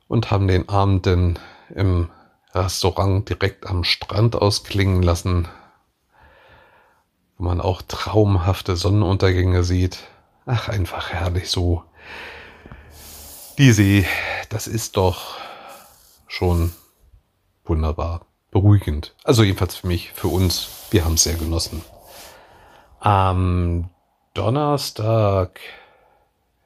und 0.08 0.30
haben 0.30 0.48
den 0.48 0.68
Abend 0.68 1.06
dann 1.06 1.38
im 1.74 2.10
Restaurant 2.54 3.28
direkt 3.28 3.66
am 3.66 3.84
Strand 3.84 4.36
ausklingen 4.36 5.02
lassen, 5.02 5.48
wo 7.36 7.44
man 7.44 7.60
auch 7.60 7.82
traumhafte 7.82 8.76
Sonnenuntergänge 8.76 9.64
sieht. 9.64 9.98
Ach, 10.46 10.68
einfach 10.68 11.10
herrlich 11.10 11.50
so. 11.50 11.82
Die 13.58 13.72
See, 13.72 14.06
das 14.48 14.66
ist 14.66 14.96
doch 14.96 15.36
schon 16.26 16.72
wunderbar, 17.64 18.26
beruhigend. 18.50 19.14
Also 19.24 19.42
jedenfalls 19.42 19.76
für 19.76 19.86
mich, 19.86 20.12
für 20.12 20.28
uns. 20.28 20.68
Wir 20.90 21.04
haben 21.04 21.14
es 21.14 21.24
sehr 21.24 21.34
genossen. 21.34 21.82
Am 23.04 23.90
Donnerstag, 24.32 25.60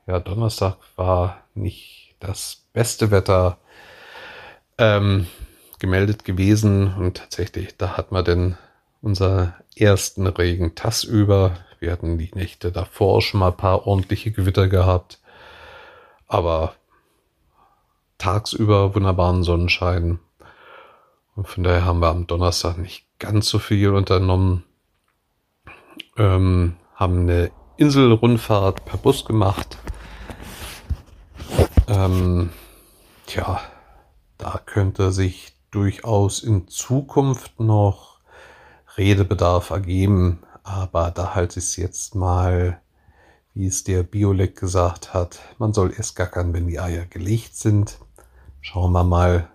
ja, 0.07 0.21
Donnerstag 0.21 0.77
war 0.95 1.43
nicht 1.55 2.15
das 2.21 2.63
beste 2.73 3.11
Wetter. 3.11 3.59
Ähm, 4.79 5.27
gemeldet 5.81 6.25
gewesen 6.25 6.95
und 6.95 7.17
tatsächlich, 7.17 7.77
da 7.77 7.97
hat 7.97 8.13
man 8.13 8.25
denn 8.25 8.57
unser 9.03 9.57
ersten 9.75 10.29
Regen 10.29 10.77
tagsüber. 10.77 11.57
Wir 11.81 11.91
hatten 11.91 12.19
die 12.19 12.31
Nächte 12.33 12.71
davor 12.71 13.21
schon 13.21 13.41
mal 13.41 13.49
ein 13.49 13.57
paar 13.57 13.89
ordentliche 13.89 14.31
Gewitter 14.31 14.69
gehabt, 14.69 15.19
aber 16.29 16.77
tagsüber 18.19 18.95
wunderbaren 18.95 19.43
Sonnenschein. 19.43 20.21
Und 21.35 21.49
von 21.49 21.65
daher 21.65 21.85
haben 21.85 21.99
wir 21.99 22.11
am 22.11 22.29
Donnerstag 22.29 22.79
nicht 22.79 23.07
ganz 23.19 23.49
so 23.49 23.59
viel 23.59 23.91
unternommen. 23.91 24.63
Ähm, 26.19 26.77
haben 26.95 27.21
eine 27.21 27.53
Inselrundfahrt 27.77 28.85
per 28.85 28.99
Bus 28.99 29.25
gemacht. 29.25 29.79
Ähm, 31.87 32.51
tja, 33.27 33.61
da 34.37 34.61
könnte 34.67 35.13
sich 35.13 35.55
durchaus 35.71 36.43
in 36.43 36.67
Zukunft 36.67 37.61
noch 37.61 38.19
Redebedarf 38.97 39.71
ergeben, 39.71 40.41
aber 40.65 41.13
da 41.13 41.37
halte 41.37 41.61
ich 41.61 41.67
es 41.67 41.77
jetzt 41.77 42.17
mal, 42.17 42.81
wie 43.55 43.69
es 43.69 43.85
der 43.85 44.03
Biolek 44.03 44.59
gesagt 44.59 45.15
hat, 45.15 45.39
man 45.59 45.73
soll 45.73 45.95
erst 45.97 46.17
gackern, 46.17 46.53
wenn 46.53 46.67
die 46.67 46.81
Eier 46.81 47.07
gelegt 47.07 47.57
sind. 47.57 47.99
Schauen 48.61 48.93
wir 48.93 49.05
mal. 49.05 49.49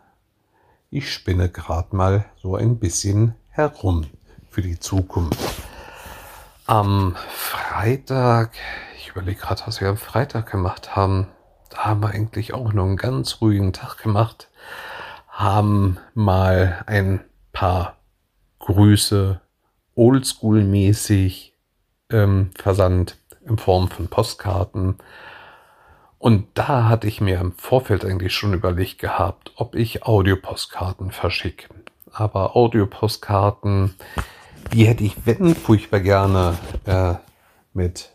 Ich 0.90 1.12
spinne 1.12 1.50
gerade 1.50 1.94
mal 1.96 2.26
so 2.42 2.56
ein 2.56 2.80
bisschen 2.80 3.36
herum 3.50 4.06
für 4.50 4.62
die 4.62 4.80
Zukunft. 4.80 5.40
Am 6.66 7.16
Freitag, 7.30 8.52
ich 8.98 9.10
überlege 9.10 9.40
gerade, 9.40 9.62
was 9.66 9.82
wir 9.82 9.90
am 9.90 9.98
Freitag 9.98 10.50
gemacht 10.50 10.96
haben. 10.96 11.28
Da 11.70 11.86
haben 11.86 12.02
wir 12.02 12.10
eigentlich 12.10 12.54
auch 12.54 12.74
noch 12.74 12.86
einen 12.86 12.98
ganz 12.98 13.42
ruhigen 13.42 13.74
Tag 13.74 13.98
gemacht 13.98 14.50
haben 15.34 15.98
mal 16.14 16.84
ein 16.86 17.20
paar 17.52 17.98
Grüße 18.60 19.42
oldschool-mäßig 19.96 21.54
ähm, 22.12 22.52
versandt 22.56 23.18
in 23.46 23.58
Form 23.58 23.90
von 23.90 24.08
Postkarten. 24.08 25.00
Und 26.20 26.48
da 26.54 26.88
hatte 26.88 27.08
ich 27.08 27.20
mir 27.20 27.40
im 27.40 27.54
Vorfeld 27.54 28.06
eigentlich 28.06 28.34
schon 28.34 28.54
überlegt 28.54 29.00
gehabt, 29.00 29.52
ob 29.56 29.76
ich 29.76 30.04
Audiopostkarten 30.06 31.12
verschicke. 31.12 31.68
Aber 32.12 32.56
Audiopostkarten, 32.56 33.96
die 34.72 34.86
hätte 34.86 35.04
ich, 35.04 35.26
wenn, 35.26 35.56
furchtbar 35.56 36.00
gerne 36.00 36.58
äh, 36.86 37.16
mit 37.74 38.14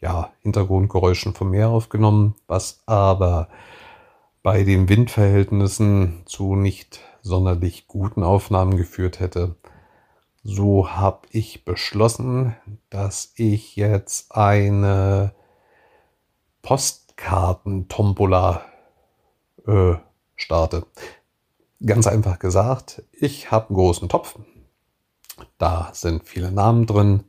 ja, 0.00 0.32
Hintergrundgeräuschen 0.42 1.34
vom 1.34 1.50
Meer 1.50 1.68
aufgenommen, 1.68 2.34
was 2.46 2.80
aber 2.86 3.48
bei 4.42 4.62
den 4.62 4.88
Windverhältnissen 4.88 6.22
zu 6.24 6.54
nicht 6.54 7.00
sonderlich 7.22 7.88
guten 7.88 8.22
Aufnahmen 8.22 8.76
geführt 8.76 9.18
hätte. 9.20 9.56
So 10.44 10.90
habe 10.90 11.26
ich 11.30 11.64
beschlossen, 11.64 12.54
dass 12.88 13.32
ich 13.34 13.74
jetzt 13.74 14.36
eine 14.36 15.34
Postkarten-Tombola 16.62 18.62
äh, 19.66 19.94
starte. 20.36 20.86
Ganz 21.84 22.06
einfach 22.06 22.38
gesagt, 22.38 23.02
ich 23.12 23.50
habe 23.50 23.70
einen 23.70 23.76
großen 23.76 24.08
Topf. 24.08 24.38
Da 25.58 25.90
sind 25.92 26.28
viele 26.28 26.52
Namen 26.52 26.86
drin 26.86 27.24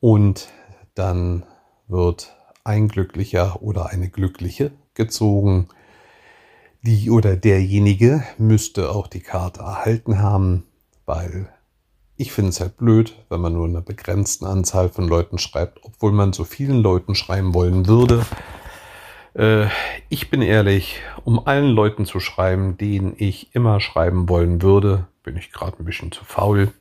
und 0.00 0.48
dann 0.94 1.44
wird 1.88 2.36
ein 2.64 2.88
Glücklicher 2.88 3.62
oder 3.62 3.86
eine 3.86 4.08
Glückliche 4.08 4.72
gezogen. 4.94 5.68
Die 6.82 7.10
oder 7.10 7.36
derjenige 7.36 8.22
müsste 8.38 8.90
auch 8.90 9.06
die 9.06 9.20
Karte 9.20 9.60
erhalten 9.60 10.20
haben, 10.20 10.64
weil 11.04 11.52
ich 12.16 12.32
finde 12.32 12.50
es 12.50 12.60
halt 12.60 12.76
blöd, 12.76 13.14
wenn 13.28 13.40
man 13.40 13.54
nur 13.54 13.66
einer 13.66 13.80
begrenzten 13.80 14.44
Anzahl 14.44 14.88
von 14.88 15.08
Leuten 15.08 15.38
schreibt, 15.38 15.84
obwohl 15.84 16.12
man 16.12 16.32
so 16.32 16.44
vielen 16.44 16.82
Leuten 16.82 17.14
schreiben 17.14 17.54
wollen 17.54 17.86
würde. 17.86 18.26
Äh, 19.34 19.68
ich 20.08 20.28
bin 20.28 20.42
ehrlich, 20.42 21.00
um 21.24 21.46
allen 21.46 21.70
Leuten 21.70 22.04
zu 22.04 22.20
schreiben, 22.20 22.76
denen 22.76 23.14
ich 23.16 23.54
immer 23.54 23.80
schreiben 23.80 24.28
wollen 24.28 24.60
würde, 24.60 25.06
bin 25.22 25.36
ich 25.36 25.52
gerade 25.52 25.78
ein 25.78 25.84
bisschen 25.84 26.12
zu 26.12 26.24
faul. 26.24 26.72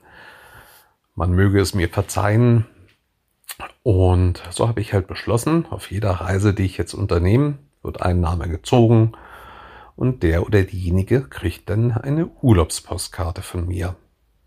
Man 1.20 1.32
möge 1.32 1.60
es 1.60 1.76
mir 1.76 1.90
verzeihen. 1.90 2.66
Und 3.84 4.42
so 4.52 4.70
habe 4.70 4.80
ich 4.80 4.94
halt 4.94 5.08
beschlossen, 5.08 5.66
auf 5.70 5.92
jeder 5.92 6.12
Reise, 6.12 6.54
die 6.54 6.64
ich 6.64 6.78
jetzt 6.78 6.94
unternehme, 6.94 7.58
wird 7.84 8.02
ein 8.02 8.22
Name 8.22 8.48
gezogen 8.48 9.12
und 9.98 10.24
der 10.24 10.46
oder 10.46 10.64
diejenige 10.64 11.28
kriegt 11.28 11.70
dann 11.70 11.92
eine 11.92 12.28
Urlaubspostkarte 12.28 13.42
von 13.42 13.68
mir. 13.68 13.98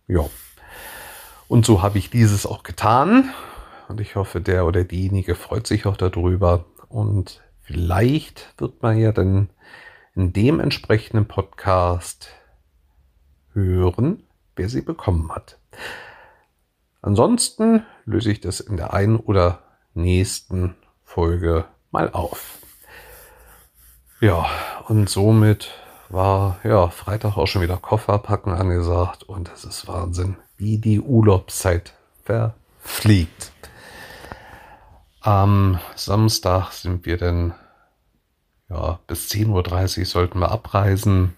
Ja. 0.08 0.30
Und 1.46 1.66
so 1.66 1.82
habe 1.82 1.98
ich 1.98 2.08
dieses 2.08 2.46
auch 2.46 2.62
getan. 2.62 3.28
Und 3.88 4.00
ich 4.00 4.16
hoffe, 4.16 4.40
der 4.40 4.64
oder 4.64 4.82
diejenige 4.82 5.34
freut 5.34 5.66
sich 5.66 5.84
auch 5.84 5.98
darüber. 5.98 6.64
Und 6.88 7.42
vielleicht 7.60 8.54
wird 8.56 8.80
man 8.80 8.96
ja 8.96 9.12
dann 9.12 9.50
in 10.14 10.32
dem 10.32 10.58
entsprechenden 10.58 11.28
Podcast 11.28 12.30
hören, 13.52 14.22
wer 14.56 14.70
sie 14.70 14.80
bekommen 14.80 15.32
hat. 15.32 15.58
Ansonsten 17.02 17.84
löse 18.06 18.30
ich 18.30 18.40
das 18.40 18.60
in 18.60 18.76
der 18.76 18.94
einen 18.94 19.16
oder 19.16 19.58
nächsten 19.92 20.76
Folge 21.04 21.64
mal 21.90 22.10
auf. 22.10 22.58
Ja, 24.20 24.46
und 24.86 25.10
somit 25.10 25.72
war 26.08 26.60
ja 26.62 26.88
Freitag 26.88 27.36
auch 27.36 27.46
schon 27.46 27.62
wieder 27.62 27.76
Kofferpacken 27.76 28.52
angesagt 28.52 29.24
und 29.24 29.50
es 29.52 29.64
ist 29.64 29.88
Wahnsinn, 29.88 30.36
wie 30.56 30.78
die 30.78 31.00
Urlaubszeit 31.00 31.92
verfliegt. 32.22 33.50
Am 35.20 35.80
Samstag 35.96 36.70
sind 36.72 37.04
wir 37.04 37.16
dann 37.16 37.54
ja, 38.72 39.00
bis 39.06 39.28
10.30 39.28 39.98
Uhr 39.98 40.04
sollten 40.06 40.38
wir 40.38 40.50
abreisen. 40.50 41.34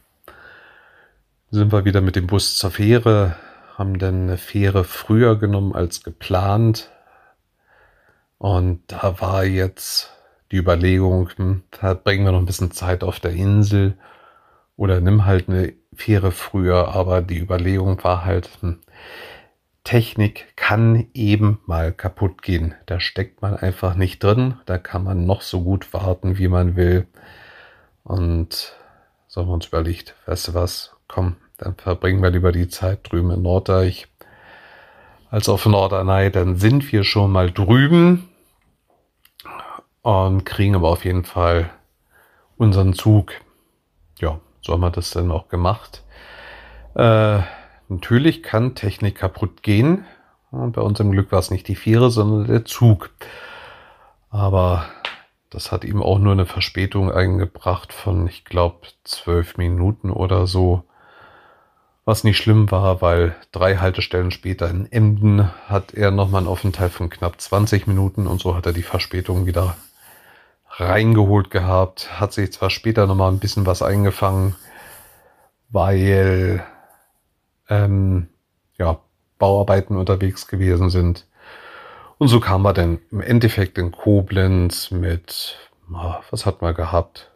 Sind 1.50 1.72
wir 1.72 1.84
wieder 1.84 2.00
mit 2.00 2.16
dem 2.16 2.26
Bus 2.26 2.56
zur 2.56 2.70
Fähre, 2.70 3.36
haben 3.76 3.98
dann 3.98 4.22
eine 4.22 4.36
Fähre 4.36 4.84
früher 4.84 5.36
genommen 5.36 5.74
als 5.74 6.02
geplant. 6.02 6.90
Und 8.38 8.82
da 8.88 9.20
war 9.20 9.44
jetzt 9.44 10.12
die 10.52 10.56
Überlegung, 10.56 11.30
hm, 11.36 11.62
da 11.70 11.94
bringen 11.94 12.24
wir 12.24 12.32
noch 12.32 12.38
ein 12.38 12.46
bisschen 12.46 12.70
Zeit 12.70 13.02
auf 13.02 13.20
der 13.20 13.32
Insel 13.32 13.96
oder 14.76 15.00
nimm 15.00 15.24
halt 15.24 15.48
eine 15.48 15.72
Fähre 15.94 16.30
früher. 16.30 16.94
Aber 16.94 17.22
die 17.22 17.38
Überlegung 17.38 18.02
war 18.04 18.24
halt, 18.24 18.50
hm, 18.60 18.80
Technik 19.84 20.56
kann 20.56 21.08
eben 21.12 21.60
mal 21.66 21.92
kaputt 21.92 22.42
gehen. 22.42 22.74
Da 22.86 23.00
steckt 23.00 23.42
man 23.42 23.56
einfach 23.56 23.94
nicht 23.96 24.22
drin. 24.22 24.54
Da 24.66 24.78
kann 24.78 25.04
man 25.04 25.26
noch 25.26 25.42
so 25.42 25.62
gut 25.62 25.92
warten, 25.92 26.38
wie 26.38 26.48
man 26.48 26.76
will. 26.76 27.06
Und 28.02 28.74
so 29.28 29.42
haben 29.42 29.48
wir 29.48 29.54
uns 29.54 29.66
überlegt, 29.66 30.14
weißt 30.26 30.48
du 30.48 30.54
was, 30.54 30.96
komm, 31.06 31.36
dann 31.58 31.74
verbringen 31.76 32.22
wir 32.22 32.30
lieber 32.30 32.52
die 32.52 32.68
Zeit 32.68 33.10
drüben 33.10 33.30
in 33.30 33.42
Norddeich 33.42 34.08
als 35.30 35.48
auf 35.48 35.66
Norderney. 35.66 36.30
Dann 36.30 36.56
sind 36.56 36.92
wir 36.92 37.04
schon 37.04 37.32
mal 37.32 37.50
drüben 37.50 38.28
und 40.02 40.44
kriegen 40.44 40.74
aber 40.74 40.88
auf 40.88 41.04
jeden 41.04 41.24
Fall 41.24 41.70
unseren 42.56 42.92
Zug. 42.92 43.32
Ja, 44.18 44.40
so 44.60 44.72
haben 44.72 44.80
wir 44.80 44.90
das 44.90 45.10
dann 45.10 45.30
auch 45.30 45.48
gemacht. 45.48 46.04
Äh, 46.94 47.40
natürlich 47.88 48.42
kann 48.42 48.74
Technik 48.74 49.16
kaputt 49.16 49.62
gehen. 49.62 50.04
Und 50.50 50.72
bei 50.72 50.82
uns 50.82 51.00
im 51.00 51.10
Glück 51.10 51.32
war 51.32 51.40
es 51.40 51.50
nicht 51.50 51.66
die 51.66 51.74
Fähre, 51.74 52.10
sondern 52.10 52.46
der 52.46 52.64
Zug. 52.64 53.10
Aber 54.30 54.86
das 55.50 55.72
hat 55.72 55.84
ihm 55.84 56.02
auch 56.02 56.18
nur 56.18 56.32
eine 56.32 56.46
Verspätung 56.46 57.10
eingebracht 57.10 57.92
von, 57.92 58.26
ich 58.28 58.44
glaube, 58.44 58.88
zwölf 59.04 59.56
Minuten 59.56 60.10
oder 60.10 60.46
so. 60.46 60.84
Was 62.06 62.22
nicht 62.22 62.36
schlimm 62.36 62.70
war, 62.70 63.00
weil 63.00 63.34
drei 63.50 63.76
Haltestellen 63.76 64.30
später 64.30 64.68
in 64.68 64.90
Emden 64.92 65.50
hat 65.68 65.94
er 65.94 66.10
nochmal 66.10 66.40
einen 66.40 66.48
Aufenthalt 66.48 66.92
von 66.92 67.08
knapp 67.08 67.40
20 67.40 67.86
Minuten 67.86 68.26
und 68.26 68.42
so 68.42 68.54
hat 68.54 68.66
er 68.66 68.74
die 68.74 68.82
Verspätung 68.82 69.46
wieder 69.46 69.74
reingeholt 70.68 71.50
gehabt. 71.50 72.20
Hat 72.20 72.34
sich 72.34 72.52
zwar 72.52 72.68
später 72.68 73.06
nochmal 73.06 73.32
ein 73.32 73.38
bisschen 73.38 73.64
was 73.64 73.80
eingefangen, 73.80 74.54
weil 75.70 76.62
ähm, 77.70 78.28
ja, 78.76 78.98
Bauarbeiten 79.38 79.96
unterwegs 79.96 80.46
gewesen 80.46 80.90
sind. 80.90 81.26
Und 82.18 82.28
so 82.28 82.38
kam 82.38 82.66
er 82.66 82.74
dann 82.74 82.98
im 83.10 83.22
Endeffekt 83.22 83.78
in 83.78 83.92
Koblenz 83.92 84.90
mit, 84.90 85.58
was 85.88 86.44
hat 86.44 86.60
man 86.60 86.74
gehabt? 86.74 87.30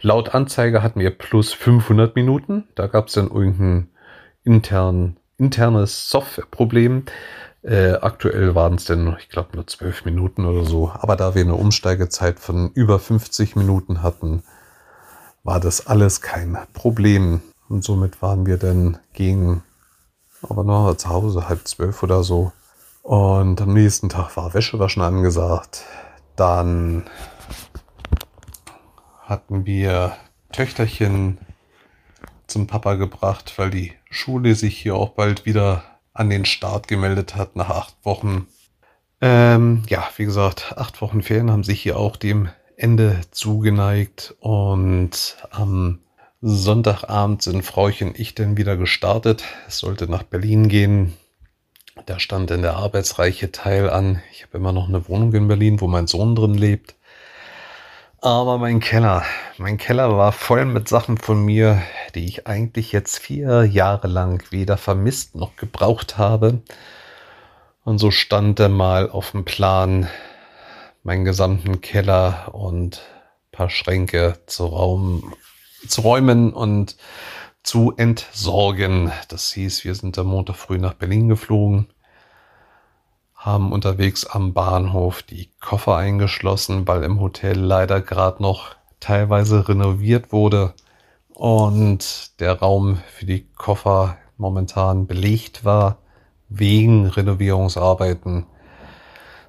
Laut 0.00 0.34
Anzeige 0.34 0.82
hatten 0.82 0.98
wir 1.00 1.10
plus 1.10 1.52
500 1.52 2.16
Minuten. 2.16 2.64
Da 2.74 2.88
gab 2.88 3.06
es 3.08 3.14
dann 3.14 3.30
irgendein 3.30 3.90
intern, 4.48 5.18
internes 5.36 6.08
Softwareproblem. 6.08 7.04
Äh, 7.62 7.92
aktuell 8.00 8.54
waren 8.54 8.76
es 8.76 8.86
denn, 8.86 9.14
ich 9.18 9.28
glaube, 9.28 9.50
nur 9.54 9.66
zwölf 9.66 10.04
Minuten 10.06 10.46
oder 10.46 10.64
so. 10.64 10.90
Aber 10.94 11.16
da 11.16 11.34
wir 11.34 11.42
eine 11.42 11.54
Umsteigezeit 11.54 12.40
von 12.40 12.70
über 12.72 12.98
50 12.98 13.56
Minuten 13.56 14.02
hatten, 14.02 14.42
war 15.44 15.60
das 15.60 15.86
alles 15.86 16.22
kein 16.22 16.56
Problem. 16.72 17.42
Und 17.68 17.84
somit 17.84 18.22
waren 18.22 18.46
wir 18.46 18.56
dann 18.56 18.98
gegen, 19.12 19.62
aber 20.42 20.64
noch 20.64 20.94
zu 20.94 21.10
Hause, 21.10 21.48
halb 21.48 21.68
zwölf 21.68 22.02
oder 22.02 22.22
so. 22.22 22.52
Und 23.02 23.60
am 23.60 23.74
nächsten 23.74 24.08
Tag 24.08 24.34
war 24.36 24.54
Wäschewaschen 24.54 25.02
angesagt. 25.02 25.84
Dann 26.36 27.04
hatten 29.20 29.66
wir 29.66 30.16
Töchterchen 30.52 31.38
zum 32.48 32.66
Papa 32.66 32.94
gebracht, 32.94 33.54
weil 33.56 33.70
die 33.70 33.92
Schule 34.10 34.54
sich 34.54 34.76
hier 34.76 34.96
auch 34.96 35.10
bald 35.10 35.46
wieder 35.46 35.84
an 36.12 36.30
den 36.30 36.44
Start 36.44 36.88
gemeldet 36.88 37.36
hat 37.36 37.54
nach 37.54 37.70
acht 37.70 37.96
Wochen. 38.02 38.48
Ähm, 39.20 39.82
ja, 39.88 40.08
wie 40.16 40.24
gesagt, 40.24 40.74
acht 40.76 41.00
Wochen 41.00 41.22
Ferien 41.22 41.50
haben 41.50 41.64
sich 41.64 41.80
hier 41.80 41.98
auch 41.98 42.16
dem 42.16 42.48
Ende 42.76 43.20
zugeneigt 43.30 44.34
und 44.40 45.36
am 45.50 46.00
Sonntagabend 46.40 47.42
sind 47.42 47.62
Frauchen 47.62 48.14
ich 48.16 48.34
dann 48.34 48.56
wieder 48.56 48.76
gestartet. 48.76 49.42
Es 49.66 49.78
sollte 49.78 50.08
nach 50.08 50.22
Berlin 50.22 50.68
gehen. 50.68 51.14
Da 52.06 52.20
stand 52.20 52.52
in 52.52 52.62
der 52.62 52.76
arbeitsreiche 52.76 53.50
Teil 53.50 53.90
an. 53.90 54.22
Ich 54.30 54.44
habe 54.44 54.58
immer 54.58 54.72
noch 54.72 54.88
eine 54.88 55.08
Wohnung 55.08 55.32
in 55.32 55.48
Berlin, 55.48 55.80
wo 55.80 55.88
mein 55.88 56.06
Sohn 56.06 56.36
drin 56.36 56.54
lebt. 56.54 56.94
Aber 58.20 58.58
mein 58.58 58.80
Keller, 58.80 59.24
mein 59.58 59.78
Keller 59.78 60.16
war 60.16 60.32
voll 60.32 60.64
mit 60.64 60.88
Sachen 60.88 61.18
von 61.18 61.44
mir, 61.44 61.80
die 62.16 62.24
ich 62.24 62.48
eigentlich 62.48 62.90
jetzt 62.90 63.18
vier 63.18 63.64
Jahre 63.64 64.08
lang 64.08 64.42
weder 64.50 64.76
vermisst 64.76 65.36
noch 65.36 65.54
gebraucht 65.54 66.18
habe. 66.18 66.62
Und 67.84 67.98
so 67.98 68.10
stand 68.10 68.58
er 68.58 68.70
mal 68.70 69.08
auf 69.08 69.30
dem 69.30 69.44
Plan, 69.44 70.08
meinen 71.04 71.24
gesamten 71.24 71.80
Keller 71.80 72.52
und 72.52 73.02
paar 73.52 73.70
Schränke 73.70 74.40
zu, 74.46 74.66
Raum, 74.66 75.32
zu 75.86 76.00
räumen 76.00 76.52
und 76.52 76.96
zu 77.62 77.94
entsorgen. 77.96 79.12
Das 79.28 79.52
hieß, 79.52 79.84
wir 79.84 79.94
sind 79.94 80.18
am 80.18 80.26
Montag 80.26 80.56
früh 80.56 80.78
nach 80.78 80.94
Berlin 80.94 81.28
geflogen 81.28 81.86
haben 83.48 83.72
unterwegs 83.72 84.26
am 84.26 84.52
Bahnhof 84.52 85.22
die 85.22 85.48
Koffer 85.58 85.96
eingeschlossen, 85.96 86.86
weil 86.86 87.02
im 87.02 87.18
Hotel 87.18 87.58
leider 87.58 88.02
gerade 88.02 88.42
noch 88.42 88.76
teilweise 89.00 89.66
renoviert 89.66 90.32
wurde 90.32 90.74
und 91.30 92.38
der 92.40 92.58
Raum 92.58 92.98
für 93.06 93.24
die 93.24 93.46
Koffer 93.56 94.18
momentan 94.36 95.06
belegt 95.06 95.64
war 95.64 95.96
wegen 96.50 97.06
Renovierungsarbeiten. 97.06 98.44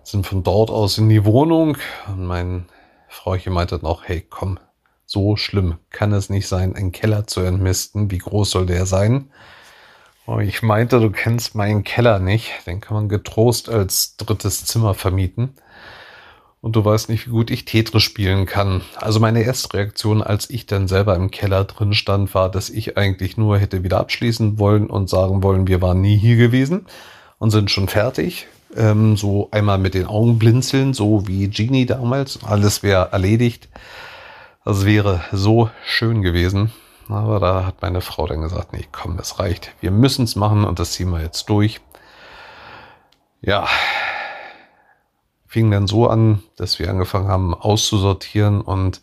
Sind 0.03 0.25
von 0.25 0.43
dort 0.43 0.69
aus 0.69 0.97
in 0.97 1.09
die 1.09 1.25
Wohnung 1.25 1.75
und 2.07 2.25
mein 2.25 2.67
Frauchen 3.09 3.51
meinte 3.51 3.79
noch, 3.81 4.05
hey 4.05 4.25
komm, 4.27 4.59
so 5.05 5.35
schlimm 5.35 5.77
kann 5.89 6.13
es 6.13 6.29
nicht 6.29 6.47
sein, 6.47 6.73
einen 6.73 6.93
Keller 6.93 7.27
zu 7.27 7.41
entmisten. 7.41 8.12
Wie 8.12 8.19
groß 8.19 8.51
soll 8.51 8.65
der 8.65 8.85
sein? 8.85 9.29
Oh, 10.31 10.37
ich 10.37 10.61
meinte, 10.61 10.99
du 10.99 11.09
kennst 11.09 11.55
meinen 11.55 11.83
Keller 11.83 12.19
nicht. 12.19 12.51
Den 12.67 12.81
kann 12.81 12.93
man 12.93 13.09
getrost 13.09 13.67
als 13.67 14.15
drittes 14.15 14.63
Zimmer 14.63 14.93
vermieten. 14.93 15.55
Und 16.61 16.75
du 16.75 16.85
weißt 16.85 17.09
nicht, 17.09 17.25
wie 17.25 17.31
gut 17.31 17.49
ich 17.49 17.65
Tetris 17.65 18.03
spielen 18.03 18.45
kann. 18.45 18.81
Also 18.97 19.19
meine 19.19 19.41
erste 19.41 19.73
Reaktion, 19.73 20.21
als 20.21 20.47
ich 20.51 20.67
dann 20.67 20.87
selber 20.87 21.15
im 21.15 21.31
Keller 21.31 21.63
drin 21.63 21.95
stand, 21.95 22.35
war, 22.35 22.51
dass 22.51 22.69
ich 22.69 22.95
eigentlich 22.95 23.37
nur 23.37 23.57
hätte 23.57 23.83
wieder 23.83 23.99
abschließen 23.99 24.59
wollen 24.59 24.85
und 24.85 25.09
sagen 25.09 25.41
wollen, 25.41 25.65
wir 25.65 25.81
waren 25.81 26.01
nie 26.01 26.17
hier 26.17 26.35
gewesen 26.35 26.85
und 27.39 27.49
sind 27.49 27.71
schon 27.71 27.87
fertig. 27.87 28.45
Ähm, 28.75 29.17
so 29.17 29.47
einmal 29.49 29.79
mit 29.79 29.95
den 29.95 30.05
Augen 30.05 30.37
blinzeln, 30.37 30.93
so 30.93 31.27
wie 31.27 31.47
Genie 31.47 31.87
damals. 31.87 32.43
Alles 32.43 32.83
wäre 32.83 33.09
erledigt. 33.11 33.67
Das 34.63 34.85
wäre 34.85 35.21
so 35.31 35.71
schön 35.83 36.21
gewesen. 36.21 36.71
Aber 37.10 37.39
da 37.39 37.65
hat 37.65 37.82
meine 37.82 38.02
Frau 38.02 38.28
dann 38.28 38.41
gesagt, 38.41 38.72
nee, 38.72 38.86
komm, 38.91 39.17
das 39.17 39.39
reicht. 39.39 39.74
Wir 39.82 39.89
müssen 39.89 40.26
es 40.26 40.36
machen 40.36 40.63
und 40.63 40.78
das 40.78 40.91
ziehen 40.91 41.10
wir 41.10 41.22
jetzt 41.22 41.50
durch. 41.50 41.82
Ja, 43.41 43.67
fing 45.48 45.72
dann 45.72 45.88
so 45.88 46.08
an, 46.08 46.43
dass 46.56 46.78
wir 46.78 46.89
angefangen 46.89 47.28
haben 47.28 47.56
auszusortieren 47.56 48.62
und 48.62 49.02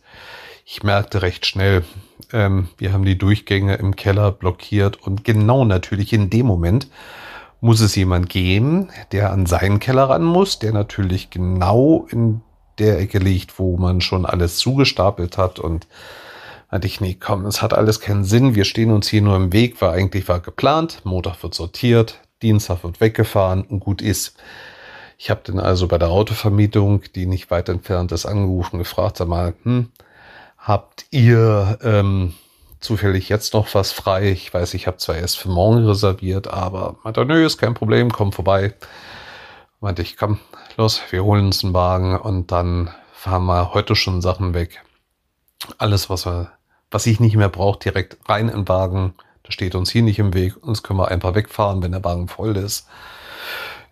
ich 0.64 0.84
merkte 0.84 1.22
recht 1.22 1.46
schnell, 1.46 1.84
ähm, 2.32 2.68
wir 2.78 2.92
haben 2.92 3.04
die 3.04 3.18
Durchgänge 3.18 3.74
im 3.74 3.96
Keller 3.96 4.30
blockiert 4.30 5.02
und 5.02 5.24
genau 5.24 5.64
natürlich 5.64 6.12
in 6.12 6.30
dem 6.30 6.46
Moment 6.46 6.88
muss 7.60 7.80
es 7.80 7.96
jemand 7.96 8.28
geben, 8.28 8.90
der 9.10 9.32
an 9.32 9.46
seinen 9.46 9.80
Keller 9.80 10.10
ran 10.10 10.22
muss, 10.22 10.60
der 10.60 10.72
natürlich 10.72 11.30
genau 11.30 12.06
in 12.10 12.42
der 12.78 13.00
Ecke 13.00 13.18
liegt, 13.18 13.58
wo 13.58 13.76
man 13.76 14.00
schon 14.00 14.26
alles 14.26 14.58
zugestapelt 14.58 15.38
hat 15.38 15.58
und 15.58 15.88
hatte 16.76 16.86
ich, 16.86 17.00
nee, 17.00 17.16
komm, 17.18 17.46
es 17.46 17.62
hat 17.62 17.72
alles 17.72 18.00
keinen 18.00 18.24
Sinn. 18.24 18.54
Wir 18.54 18.66
stehen 18.66 18.92
uns 18.92 19.08
hier 19.08 19.22
nur 19.22 19.34
im 19.34 19.50
Weg, 19.52 19.80
weil 19.80 19.98
eigentlich 19.98 20.28
war 20.28 20.40
geplant. 20.40 21.00
Montag 21.04 21.42
wird 21.42 21.54
sortiert, 21.54 22.20
Dienstag 22.42 22.84
wird 22.84 23.00
weggefahren 23.00 23.62
und 23.62 23.80
gut 23.80 24.02
ist. 24.02 24.36
Ich 25.16 25.30
habe 25.30 25.40
dann 25.44 25.58
also 25.58 25.88
bei 25.88 25.96
der 25.96 26.10
Autovermietung, 26.10 27.02
die 27.14 27.24
nicht 27.24 27.50
weit 27.50 27.70
entfernt 27.70 28.12
ist, 28.12 28.26
angerufen, 28.26 28.76
gefragt, 28.76 29.16
sag 29.16 29.28
mal, 29.28 29.54
hm, 29.62 29.90
habt 30.58 31.06
ihr 31.10 31.78
ähm, 31.82 32.34
zufällig 32.80 33.30
jetzt 33.30 33.54
noch 33.54 33.74
was 33.74 33.92
frei? 33.92 34.30
Ich 34.30 34.52
weiß, 34.52 34.74
ich 34.74 34.86
habe 34.86 34.98
zwar 34.98 35.16
erst 35.16 35.38
für 35.38 35.48
morgen 35.48 35.86
reserviert, 35.86 36.46
aber 36.46 36.96
meinte, 37.04 37.24
nö, 37.24 37.46
ist 37.46 37.56
kein 37.56 37.72
Problem, 37.72 38.12
komm 38.12 38.32
vorbei. 38.32 38.74
Meinte 39.80 40.02
ich, 40.02 40.18
komm, 40.18 40.40
los, 40.76 41.00
wir 41.08 41.24
holen 41.24 41.46
uns 41.46 41.64
einen 41.64 41.72
Wagen 41.72 42.18
und 42.20 42.52
dann 42.52 42.90
fahren 43.14 43.46
wir 43.46 43.72
heute 43.72 43.96
schon 43.96 44.20
Sachen 44.20 44.52
weg. 44.52 44.82
Alles, 45.78 46.10
was 46.10 46.26
wir 46.26 46.55
was 46.90 47.06
ich 47.06 47.20
nicht 47.20 47.36
mehr 47.36 47.48
brauche, 47.48 47.78
direkt 47.78 48.16
rein 48.28 48.48
in 48.48 48.56
den 48.56 48.68
Wagen. 48.68 49.14
Das 49.42 49.54
steht 49.54 49.74
uns 49.74 49.90
hier 49.90 50.02
nicht 50.02 50.18
im 50.18 50.34
Weg. 50.34 50.56
Uns 50.62 50.82
können 50.82 50.98
wir 50.98 51.08
einfach 51.08 51.34
wegfahren, 51.34 51.82
wenn 51.82 51.92
der 51.92 52.04
Wagen 52.04 52.28
voll 52.28 52.56
ist. 52.56 52.88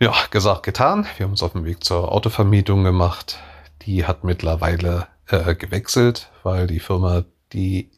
Ja, 0.01 0.13
gesagt, 0.31 0.65
getan. 0.65 1.07
Wir 1.17 1.25
haben 1.25 1.33
uns 1.33 1.43
auf 1.43 1.53
den 1.53 1.65
Weg 1.65 1.85
zur 1.85 2.11
Autovermietung 2.11 2.83
gemacht. 2.85 3.39
Die 3.83 4.05
hat 4.07 4.25
mittlerweile 4.25 5.07
äh, 5.29 5.55
gewechselt, 5.55 6.31
weil 6.43 6.67
die 6.67 6.81
Firma, 6.81 7.25
die 7.53 7.91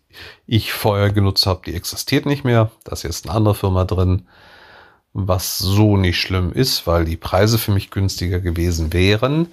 ich 0.47 0.73
vorher 0.73 1.11
genutzt 1.11 1.47
habe, 1.47 1.63
die 1.67 1.75
existiert 1.75 2.27
nicht 2.27 2.45
mehr. 2.45 2.71
Da 2.85 2.93
ist 2.93 3.03
jetzt 3.03 3.27
eine 3.27 3.37
andere 3.37 3.55
Firma 3.55 3.85
drin, 3.85 4.29
was 5.13 5.59
so 5.59 5.97
nicht 5.97 6.21
schlimm 6.21 6.53
ist, 6.53 6.87
weil 6.87 7.05
die 7.05 7.17
Preise 7.17 7.59
für 7.59 7.73
mich 7.73 7.91
günstiger 7.91 8.41
gewesen 8.41 8.93
wären. 8.93 9.53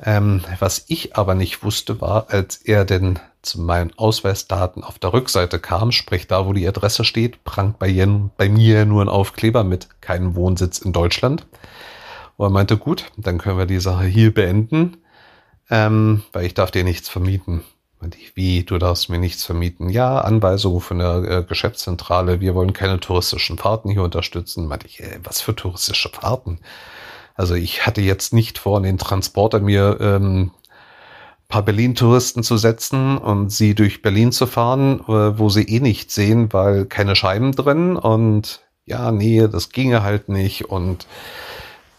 Ähm, 0.00 0.42
was 0.58 0.84
ich 0.88 1.16
aber 1.16 1.34
nicht 1.34 1.62
wusste, 1.62 2.00
war, 2.00 2.26
als 2.30 2.56
er 2.56 2.84
denn 2.84 3.20
zu 3.42 3.60
meinen 3.60 3.92
Ausweisdaten 3.96 4.82
auf 4.82 4.98
der 4.98 5.12
Rückseite 5.12 5.58
kam, 5.58 5.92
sprich 5.92 6.26
da, 6.26 6.46
wo 6.46 6.52
die 6.52 6.66
Adresse 6.66 7.04
steht, 7.04 7.44
prangt 7.44 7.78
bei, 7.78 7.88
Jen, 7.88 8.30
bei 8.36 8.48
mir 8.48 8.86
nur 8.86 9.02
ein 9.02 9.08
Aufkleber 9.08 9.64
mit 9.64 10.00
keinem 10.00 10.34
Wohnsitz 10.34 10.78
in 10.78 10.92
Deutschland. 10.92 11.46
Und 12.36 12.46
er 12.46 12.50
meinte, 12.50 12.76
gut, 12.76 13.12
dann 13.16 13.38
können 13.38 13.58
wir 13.58 13.66
die 13.66 13.80
Sache 13.80 14.04
hier 14.04 14.34
beenden, 14.34 14.96
ähm, 15.70 16.22
weil 16.32 16.46
ich 16.46 16.54
darf 16.54 16.70
dir 16.70 16.84
nichts 16.84 17.08
vermieten. 17.08 17.62
Meinte 18.00 18.18
ich, 18.18 18.36
wie, 18.36 18.64
du 18.64 18.78
darfst 18.78 19.08
mir 19.08 19.18
nichts 19.18 19.44
vermieten? 19.44 19.88
Ja, 19.88 20.18
Anweisung 20.18 20.80
von 20.80 20.98
der 20.98 21.22
äh, 21.22 21.44
Geschäftszentrale, 21.44 22.40
wir 22.40 22.54
wollen 22.54 22.72
keine 22.72 22.98
touristischen 22.98 23.56
Fahrten 23.56 23.90
hier 23.90 24.02
unterstützen. 24.02 24.66
Meinte 24.66 24.86
ich, 24.86 25.00
äh, 25.00 25.20
was 25.22 25.40
für 25.40 25.54
touristische 25.54 26.08
Fahrten? 26.08 26.58
Also 27.34 27.54
ich 27.54 27.84
hatte 27.86 28.00
jetzt 28.00 28.32
nicht 28.32 28.58
vor, 28.58 28.80
den 28.80 28.98
Transporter 28.98 29.60
mir 29.60 29.98
ähm, 30.00 30.52
paar 31.48 31.62
Berlin-Touristen 31.62 32.42
zu 32.42 32.56
setzen 32.56 33.18
und 33.18 33.50
sie 33.50 33.74
durch 33.74 34.02
Berlin 34.02 34.32
zu 34.32 34.46
fahren, 34.46 35.00
äh, 35.00 35.38
wo 35.38 35.48
sie 35.48 35.62
eh 35.62 35.80
nicht 35.80 36.10
sehen, 36.10 36.52
weil 36.52 36.86
keine 36.86 37.16
Scheiben 37.16 37.52
drin 37.52 37.96
und 37.96 38.60
ja, 38.86 39.10
nee, 39.12 39.46
das 39.48 39.70
ginge 39.70 40.02
halt 40.02 40.28
nicht 40.28 40.66
und 40.66 41.06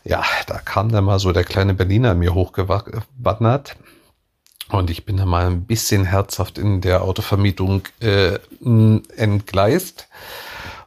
ja, 0.03 0.23
da 0.47 0.59
kam 0.59 0.91
dann 0.91 1.05
mal 1.05 1.19
so 1.19 1.31
der 1.31 1.43
kleine 1.43 1.73
Berliner 1.73 2.15
mir 2.15 2.33
hochgewandert 2.33 3.75
und 4.69 4.89
ich 4.89 5.05
bin 5.05 5.17
dann 5.17 5.29
mal 5.29 5.47
ein 5.47 5.65
bisschen 5.65 6.05
herzhaft 6.05 6.57
in 6.57 6.81
der 6.81 7.03
Autovermietung 7.03 7.83
äh, 8.01 8.39
entgleist 9.15 10.07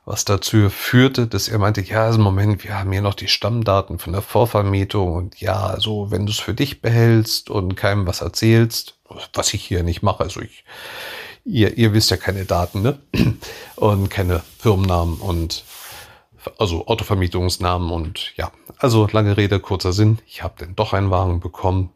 was 0.09 0.25
dazu 0.25 0.71
führte, 0.71 1.27
dass 1.27 1.49
er 1.49 1.59
meinte, 1.59 1.83
ja, 1.83 2.05
also 2.05 2.19
Moment, 2.19 2.65
wir 2.65 2.79
haben 2.79 2.91
hier 2.91 3.03
noch 3.03 3.13
die 3.13 3.29
Stammdaten 3.29 3.99
von 3.99 4.15
der 4.15 4.23
Vorvermietung 4.23 5.13
und 5.13 5.39
ja, 5.39 5.67
also 5.67 6.11
wenn 6.11 6.25
du 6.25 6.33
es 6.33 6.39
für 6.39 6.55
dich 6.55 6.81
behältst 6.81 7.51
und 7.51 7.77
keinem 7.77 8.07
was 8.07 8.23
erzählst, 8.23 8.97
was 9.35 9.53
ich 9.53 9.63
hier 9.63 9.83
nicht 9.83 10.03
mache, 10.03 10.23
also 10.25 10.41
ich, 10.41 10.65
ihr, 11.45 11.77
ihr 11.77 11.93
wisst 11.93 12.11
ja 12.11 12.17
keine 12.17 12.47
Daten, 12.47 12.81
ne? 12.81 12.99
Und 13.77 14.09
keine 14.09 14.43
Firmennamen 14.59 15.19
und 15.19 15.65
also 16.59 16.87
Autovermietungsnamen 16.87 17.91
und 17.91 18.37
ja, 18.37 18.51
also 18.79 19.07
lange 19.13 19.37
Rede, 19.37 19.61
kurzer 19.61 19.93
Sinn, 19.93 20.19
ich 20.27 20.43
habe 20.43 20.55
dann 20.59 20.75
doch 20.75 20.95
einen 20.95 21.11
Wagen 21.11 21.39
bekommen 21.39 21.93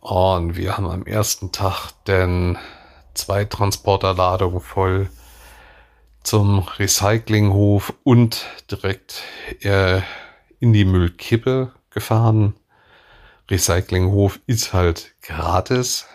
und 0.00 0.56
wir 0.56 0.76
haben 0.76 0.88
am 0.88 1.04
ersten 1.04 1.52
Tag 1.52 1.90
denn 2.06 2.56
zwei 3.12 3.44
Transporterladungen 3.44 4.60
voll 4.60 5.10
zum 6.26 6.58
Recyclinghof 6.58 7.94
und 8.02 8.46
direkt 8.68 9.22
äh, 9.60 10.00
in 10.58 10.72
die 10.72 10.84
Müllkippe 10.84 11.70
gefahren. 11.90 12.54
Recyclinghof 13.48 14.40
ist 14.46 14.72
halt 14.72 15.14
gratis. 15.22 16.06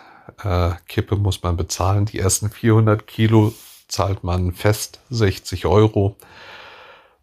Äh, 0.44 0.72
Kippe 0.86 1.16
muss 1.16 1.42
man 1.42 1.56
bezahlen. 1.56 2.04
Die 2.04 2.18
ersten 2.18 2.50
400 2.50 3.06
Kilo 3.06 3.54
zahlt 3.88 4.22
man 4.22 4.52
fest 4.52 5.00
60 5.08 5.64
Euro. 5.64 6.16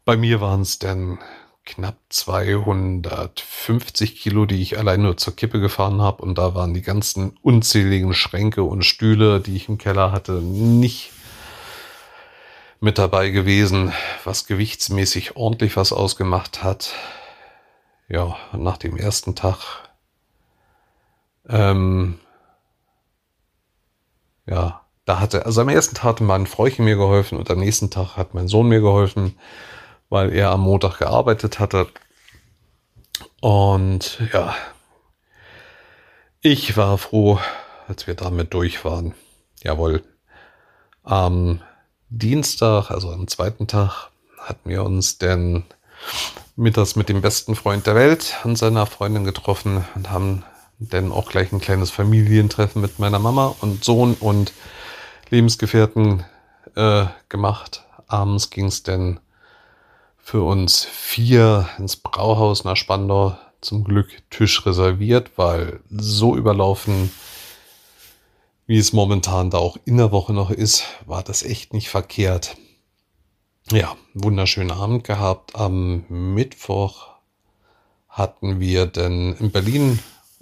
Bei 0.03 0.17
mir 0.17 0.41
waren 0.41 0.61
es 0.61 0.79
dann 0.79 1.19
knapp 1.65 1.97
250 2.09 4.19
Kilo, 4.19 4.47
die 4.47 4.63
ich 4.63 4.79
allein 4.79 5.03
nur 5.03 5.15
zur 5.17 5.35
Kippe 5.35 5.59
gefahren 5.59 6.01
habe. 6.01 6.23
Und 6.23 6.39
da 6.39 6.55
waren 6.55 6.73
die 6.73 6.81
ganzen 6.81 7.37
unzähligen 7.43 8.15
Schränke 8.15 8.63
und 8.63 8.83
Stühle, 8.83 9.41
die 9.41 9.55
ich 9.55 9.69
im 9.69 9.77
Keller 9.77 10.11
hatte, 10.11 10.41
nicht 10.41 11.11
mit 12.79 12.97
dabei 12.97 13.29
gewesen, 13.29 13.93
was 14.23 14.45
gewichtsmäßig 14.45 15.35
ordentlich 15.35 15.75
was 15.75 15.91
ausgemacht 15.91 16.63
hat. 16.63 16.93
Ja, 18.07 18.37
nach 18.53 18.77
dem 18.77 18.97
ersten 18.97 19.35
Tag, 19.35 19.89
ähm, 21.47 22.19
ja, 24.47 24.81
da 25.05 25.19
hatte, 25.19 25.45
also 25.45 25.61
am 25.61 25.69
ersten 25.69 25.95
Tag 25.95 26.05
hat 26.05 26.21
mein 26.21 26.47
Fräuchen 26.47 26.85
mir 26.85 26.95
geholfen 26.95 27.37
und 27.37 27.51
am 27.51 27.59
nächsten 27.59 27.89
Tag 27.91 28.15
hat 28.17 28.33
mein 28.33 28.47
Sohn 28.47 28.67
mir 28.67 28.79
geholfen, 28.81 29.37
weil 30.09 30.33
er 30.33 30.51
am 30.51 30.61
Montag 30.61 30.97
gearbeitet 30.99 31.59
hatte. 31.59 31.87
Und 33.41 34.21
ja, 34.33 34.55
ich 36.41 36.77
war 36.77 36.97
froh, 36.97 37.39
als 37.87 38.07
wir 38.07 38.15
damit 38.15 38.53
durch 38.53 38.85
waren. 38.85 39.13
Jawohl. 39.61 40.03
Am 41.03 41.61
Dienstag, 42.09 42.89
also 42.91 43.11
am 43.11 43.27
zweiten 43.27 43.67
Tag, 43.67 44.09
hatten 44.37 44.69
wir 44.69 44.83
uns 44.83 45.17
denn 45.17 45.63
mittags 46.55 46.95
mit 46.95 47.09
dem 47.09 47.21
besten 47.21 47.55
Freund 47.55 47.85
der 47.85 47.95
Welt 47.95 48.37
und 48.43 48.57
seiner 48.57 48.85
Freundin 48.85 49.23
getroffen 49.23 49.85
und 49.95 50.09
haben 50.09 50.43
dann 50.79 51.11
auch 51.11 51.29
gleich 51.29 51.51
ein 51.51 51.61
kleines 51.61 51.91
Familientreffen 51.91 52.81
mit 52.81 52.99
meiner 52.99 53.19
Mama 53.19 53.55
und 53.61 53.83
Sohn 53.83 54.15
und 54.19 54.53
Lebensgefährten 55.29 56.23
äh, 56.75 57.05
gemacht. 57.27 57.83
Abends 58.07 58.49
ging 58.49 58.65
es 58.65 58.83
denn 58.83 59.19
für 60.17 60.41
uns 60.41 60.85
vier 60.85 61.69
ins 61.77 61.95
Brauhaus 61.95 62.63
nach 62.63 62.77
Spandau. 62.77 63.37
Zum 63.61 63.83
Glück 63.83 64.07
Tisch 64.29 64.65
reserviert, 64.65 65.31
weil 65.35 65.81
so 65.89 66.35
überlaufen 66.35 67.11
wie 68.69 68.77
es 68.77 68.93
momentan 68.93 69.49
da 69.49 69.57
auch 69.57 69.77
in 69.85 69.97
der 69.97 70.11
Woche 70.11 70.31
noch 70.31 70.51
ist, 70.51 70.83
war 71.07 71.23
das 71.23 71.41
echt 71.41 71.73
nicht 71.73 71.89
verkehrt. 71.89 72.55
Ja, 73.71 73.95
wunderschönen 74.13 74.69
Abend 74.69 75.03
gehabt. 75.03 75.55
Am 75.55 76.05
Mittwoch 76.07 77.07
hatten 78.07 78.59
wir 78.59 78.85
dann 78.85 79.35
in 79.37 79.49
Berlin 79.49 79.97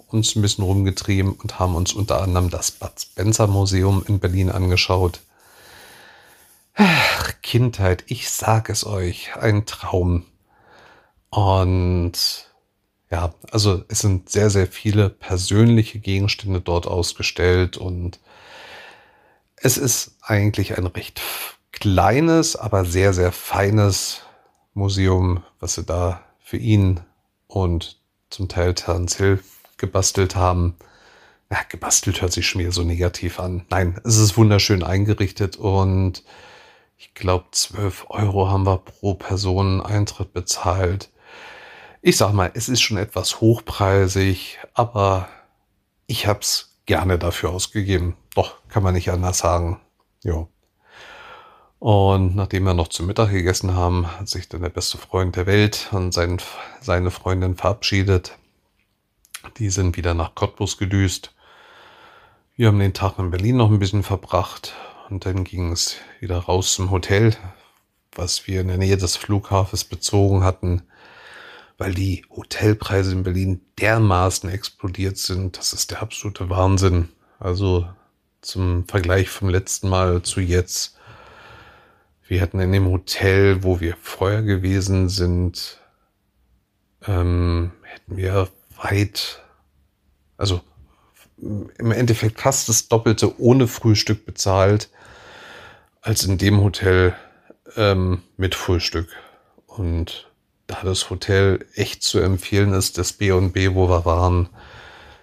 uns 0.08 0.36
ein 0.36 0.42
bisschen 0.42 0.64
rumgetrieben 0.64 1.32
und 1.32 1.58
haben 1.58 1.74
uns 1.74 1.94
unter 1.94 2.20
anderem 2.20 2.50
das 2.50 2.70
Bud 2.70 2.92
Spencer 3.00 3.46
Museum 3.46 4.04
in 4.06 4.18
Berlin 4.18 4.50
angeschaut. 4.50 5.20
Ach, 6.74 7.32
Kindheit, 7.40 8.04
ich 8.08 8.28
sag 8.28 8.68
es 8.68 8.84
euch, 8.84 9.36
ein 9.36 9.64
Traum. 9.64 10.26
Und 11.30 12.47
ja, 13.10 13.34
also 13.50 13.84
es 13.88 14.00
sind 14.00 14.28
sehr, 14.28 14.50
sehr 14.50 14.66
viele 14.66 15.08
persönliche 15.08 15.98
Gegenstände 15.98 16.60
dort 16.60 16.86
ausgestellt 16.86 17.76
und 17.76 18.20
es 19.56 19.78
ist 19.78 20.16
eigentlich 20.22 20.76
ein 20.76 20.86
recht 20.86 21.20
kleines, 21.72 22.56
aber 22.56 22.84
sehr, 22.84 23.12
sehr 23.12 23.32
feines 23.32 24.22
Museum, 24.74 25.42
was 25.58 25.74
sie 25.74 25.84
da 25.84 26.22
für 26.38 26.58
ihn 26.58 27.00
und 27.46 27.98
zum 28.30 28.48
Teil 28.48 28.74
Terence 28.74 29.18
gebastelt 29.78 30.36
haben. 30.36 30.76
ja, 31.50 31.58
gebastelt 31.68 32.20
hört 32.20 32.32
sich 32.32 32.46
schon 32.46 32.60
wieder 32.60 32.72
so 32.72 32.82
negativ 32.82 33.40
an. 33.40 33.64
Nein, 33.70 33.98
es 34.04 34.18
ist 34.18 34.36
wunderschön 34.36 34.82
eingerichtet 34.82 35.56
und 35.56 36.24
ich 36.98 37.14
glaube, 37.14 37.46
12 37.52 38.06
Euro 38.10 38.48
haben 38.50 38.66
wir 38.66 38.78
pro 38.78 39.14
Person 39.14 39.80
Eintritt 39.80 40.32
bezahlt. 40.32 41.10
Ich 42.00 42.16
sag 42.16 42.32
mal, 42.32 42.50
es 42.54 42.68
ist 42.68 42.80
schon 42.80 42.96
etwas 42.96 43.40
hochpreisig, 43.40 44.58
aber 44.74 45.28
ich 46.06 46.26
hab's 46.26 46.78
gerne 46.86 47.18
dafür 47.18 47.50
ausgegeben. 47.50 48.16
Doch, 48.34 48.56
kann 48.68 48.84
man 48.84 48.94
nicht 48.94 49.10
anders 49.10 49.38
sagen. 49.38 49.80
Jo. 50.22 50.48
Und 51.80 52.36
nachdem 52.36 52.64
wir 52.64 52.74
noch 52.74 52.88
zum 52.88 53.06
Mittag 53.06 53.30
gegessen 53.30 53.74
haben, 53.74 54.06
hat 54.18 54.28
sich 54.28 54.48
dann 54.48 54.62
der 54.62 54.68
beste 54.68 54.98
Freund 54.98 55.36
der 55.36 55.46
Welt 55.46 55.88
und 55.92 56.12
sein, 56.12 56.38
seine 56.80 57.10
Freundin 57.10 57.56
verabschiedet. 57.56 58.36
Die 59.58 59.70
sind 59.70 59.96
wieder 59.96 60.14
nach 60.14 60.34
Cottbus 60.34 60.78
gedüst. 60.78 61.34
Wir 62.56 62.68
haben 62.68 62.78
den 62.78 62.94
Tag 62.94 63.18
in 63.18 63.30
Berlin 63.30 63.56
noch 63.56 63.70
ein 63.70 63.78
bisschen 63.78 64.02
verbracht 64.02 64.74
und 65.10 65.26
dann 65.26 65.44
ging 65.44 65.72
es 65.72 65.96
wieder 66.20 66.38
raus 66.38 66.74
zum 66.74 66.90
Hotel, 66.90 67.36
was 68.12 68.46
wir 68.46 68.60
in 68.60 68.68
der 68.68 68.78
Nähe 68.78 68.96
des 68.96 69.16
Flughafens 69.16 69.84
bezogen 69.84 70.42
hatten, 70.42 70.82
weil 71.78 71.94
die 71.94 72.24
Hotelpreise 72.28 73.12
in 73.12 73.22
Berlin 73.22 73.60
dermaßen 73.80 74.50
explodiert 74.50 75.16
sind. 75.16 75.56
Das 75.56 75.72
ist 75.72 75.92
der 75.92 76.02
absolute 76.02 76.50
Wahnsinn. 76.50 77.08
Also 77.38 77.88
zum 78.40 78.86
Vergleich 78.86 79.28
vom 79.28 79.48
letzten 79.48 79.88
Mal 79.88 80.22
zu 80.22 80.40
jetzt. 80.40 80.96
Wir 82.26 82.42
hatten 82.42 82.60
in 82.60 82.72
dem 82.72 82.90
Hotel, 82.90 83.62
wo 83.62 83.80
wir 83.80 83.96
vorher 84.02 84.42
gewesen 84.42 85.08
sind, 85.08 85.78
ähm, 87.06 87.72
hätten 87.82 88.16
wir 88.16 88.48
weit, 88.76 89.42
also 90.36 90.60
im 91.36 91.92
Endeffekt 91.92 92.40
fast 92.40 92.68
das 92.68 92.88
Doppelte 92.88 93.40
ohne 93.40 93.68
Frühstück 93.68 94.26
bezahlt 94.26 94.90
als 96.00 96.24
in 96.24 96.38
dem 96.38 96.60
Hotel 96.60 97.14
ähm, 97.76 98.22
mit 98.36 98.56
Frühstück. 98.56 99.08
Und 99.66 100.28
da 100.68 100.82
das 100.84 101.10
Hotel 101.10 101.66
echt 101.74 102.02
zu 102.04 102.20
empfehlen 102.20 102.72
ist, 102.72 102.98
das 102.98 103.14
B&B, 103.14 103.74
wo 103.74 103.88
wir 103.88 104.04
waren, 104.04 104.50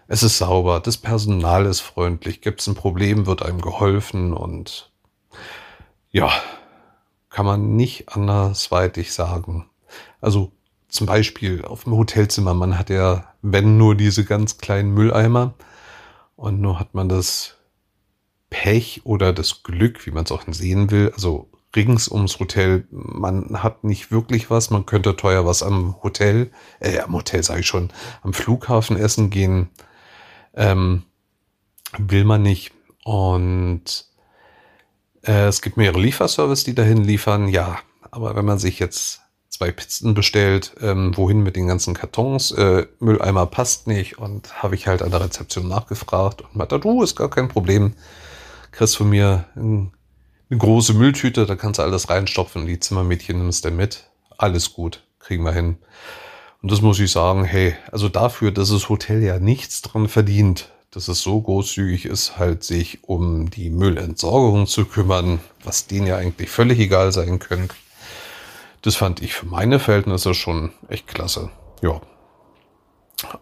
es 0.07 0.23
ist 0.23 0.39
sauber, 0.39 0.79
das 0.79 0.97
Personal 0.97 1.65
ist 1.65 1.79
freundlich, 1.79 2.41
gibt 2.41 2.59
es 2.59 2.67
ein 2.67 2.75
Problem, 2.75 3.27
wird 3.27 3.43
einem 3.43 3.61
geholfen 3.61 4.33
und 4.33 4.91
ja, 6.11 6.31
kann 7.29 7.45
man 7.45 7.75
nicht 7.75 8.09
andersweitig 8.09 9.13
sagen. 9.13 9.69
Also 10.19 10.51
zum 10.87 11.05
Beispiel 11.05 11.63
auf 11.63 11.83
dem 11.83 11.95
Hotelzimmer, 11.95 12.53
man 12.53 12.77
hat 12.79 12.89
ja, 12.89 13.33
wenn 13.41 13.77
nur 13.77 13.95
diese 13.95 14.25
ganz 14.25 14.57
kleinen 14.57 14.93
Mülleimer 14.93 15.53
und 16.35 16.59
nur 16.59 16.79
hat 16.79 16.95
man 16.95 17.07
das 17.07 17.55
Pech 18.49 19.01
oder 19.03 19.31
das 19.31 19.61
Glück, 19.63 20.07
wie 20.07 20.11
man 20.11 20.23
es 20.23 20.31
auch 20.31 20.43
sehen 20.47 20.89
will, 20.89 21.11
also 21.13 21.49
rings 21.75 22.07
ums 22.07 22.39
Hotel, 22.39 22.87
man 22.91 23.63
hat 23.63 23.83
nicht 23.83 24.11
wirklich 24.11 24.49
was, 24.49 24.69
man 24.69 24.85
könnte 24.85 25.15
teuer 25.15 25.45
was 25.45 25.63
am 25.63 26.01
Hotel, 26.03 26.51
äh, 26.79 26.99
am 26.99 27.13
Hotel 27.13 27.43
sage 27.43 27.61
ich 27.61 27.67
schon, 27.67 27.91
am 28.23 28.33
Flughafen 28.33 28.97
essen 28.97 29.29
gehen, 29.29 29.69
ähm, 30.53 31.03
will 31.97 32.25
man 32.25 32.41
nicht. 32.41 32.71
Und 33.03 34.05
äh, 35.23 35.47
es 35.47 35.61
gibt 35.61 35.77
mehrere 35.77 35.99
Lieferservice, 35.99 36.63
die 36.63 36.75
dahin 36.75 37.03
liefern, 37.03 37.47
ja, 37.47 37.79
aber 38.11 38.35
wenn 38.35 38.45
man 38.45 38.59
sich 38.59 38.79
jetzt 38.79 39.21
zwei 39.49 39.71
Pizzen 39.71 40.13
bestellt, 40.13 40.75
ähm, 40.81 41.15
wohin 41.15 41.41
mit 41.41 41.55
den 41.55 41.67
ganzen 41.67 41.93
Kartons, 41.93 42.51
äh, 42.51 42.87
Mülleimer 42.99 43.45
passt 43.45 43.87
nicht 43.87 44.17
und 44.17 44.61
habe 44.61 44.75
ich 44.75 44.87
halt 44.87 45.01
an 45.01 45.11
der 45.11 45.21
Rezeption 45.21 45.67
nachgefragt 45.67 46.41
und 46.41 46.55
meinte, 46.55 46.79
du, 46.79 47.01
ist 47.03 47.15
gar 47.15 47.29
kein 47.29 47.47
Problem, 47.47 47.93
kriegst 48.71 48.97
von 48.97 49.09
mir 49.09 49.45
ein, 49.55 49.93
eine 50.49 50.59
große 50.59 50.93
Mülltüte, 50.93 51.45
da 51.45 51.55
kannst 51.55 51.79
du 51.79 51.83
alles 51.83 52.09
reinstopfen, 52.09 52.65
die 52.65 52.79
Zimmermädchen 52.79 53.37
nimmst 53.37 53.65
du 53.65 53.71
mit, 53.71 54.05
alles 54.37 54.73
gut, 54.73 55.03
kriegen 55.19 55.43
wir 55.43 55.53
hin. 55.53 55.77
Und 56.61 56.71
das 56.71 56.81
muss 56.81 56.99
ich 56.99 57.11
sagen, 57.11 57.45
hey, 57.45 57.75
also 57.91 58.09
dafür, 58.09 58.51
dass 58.51 58.69
das 58.69 58.89
Hotel 58.89 59.23
ja 59.23 59.39
nichts 59.39 59.81
dran 59.81 60.07
verdient, 60.07 60.71
dass 60.91 61.07
es 61.07 61.21
so 61.21 61.41
großzügig 61.41 62.05
ist, 62.05 62.37
halt 62.37 62.63
sich 62.63 63.03
um 63.03 63.49
die 63.49 63.69
Müllentsorgung 63.69 64.65
zu 64.65 64.85
kümmern, 64.85 65.39
was 65.63 65.87
denen 65.87 66.07
ja 66.07 66.17
eigentlich 66.17 66.49
völlig 66.49 66.79
egal 66.79 67.11
sein 67.11 67.39
könnte 67.39 67.75
das 68.85 68.95
fand 68.95 69.21
ich 69.23 69.33
für 69.33 69.47
meine 69.47 69.79
Verhältnisse 69.79 70.35
schon 70.35 70.71
echt 70.89 71.07
klasse. 71.07 71.49
Ja. 71.81 72.01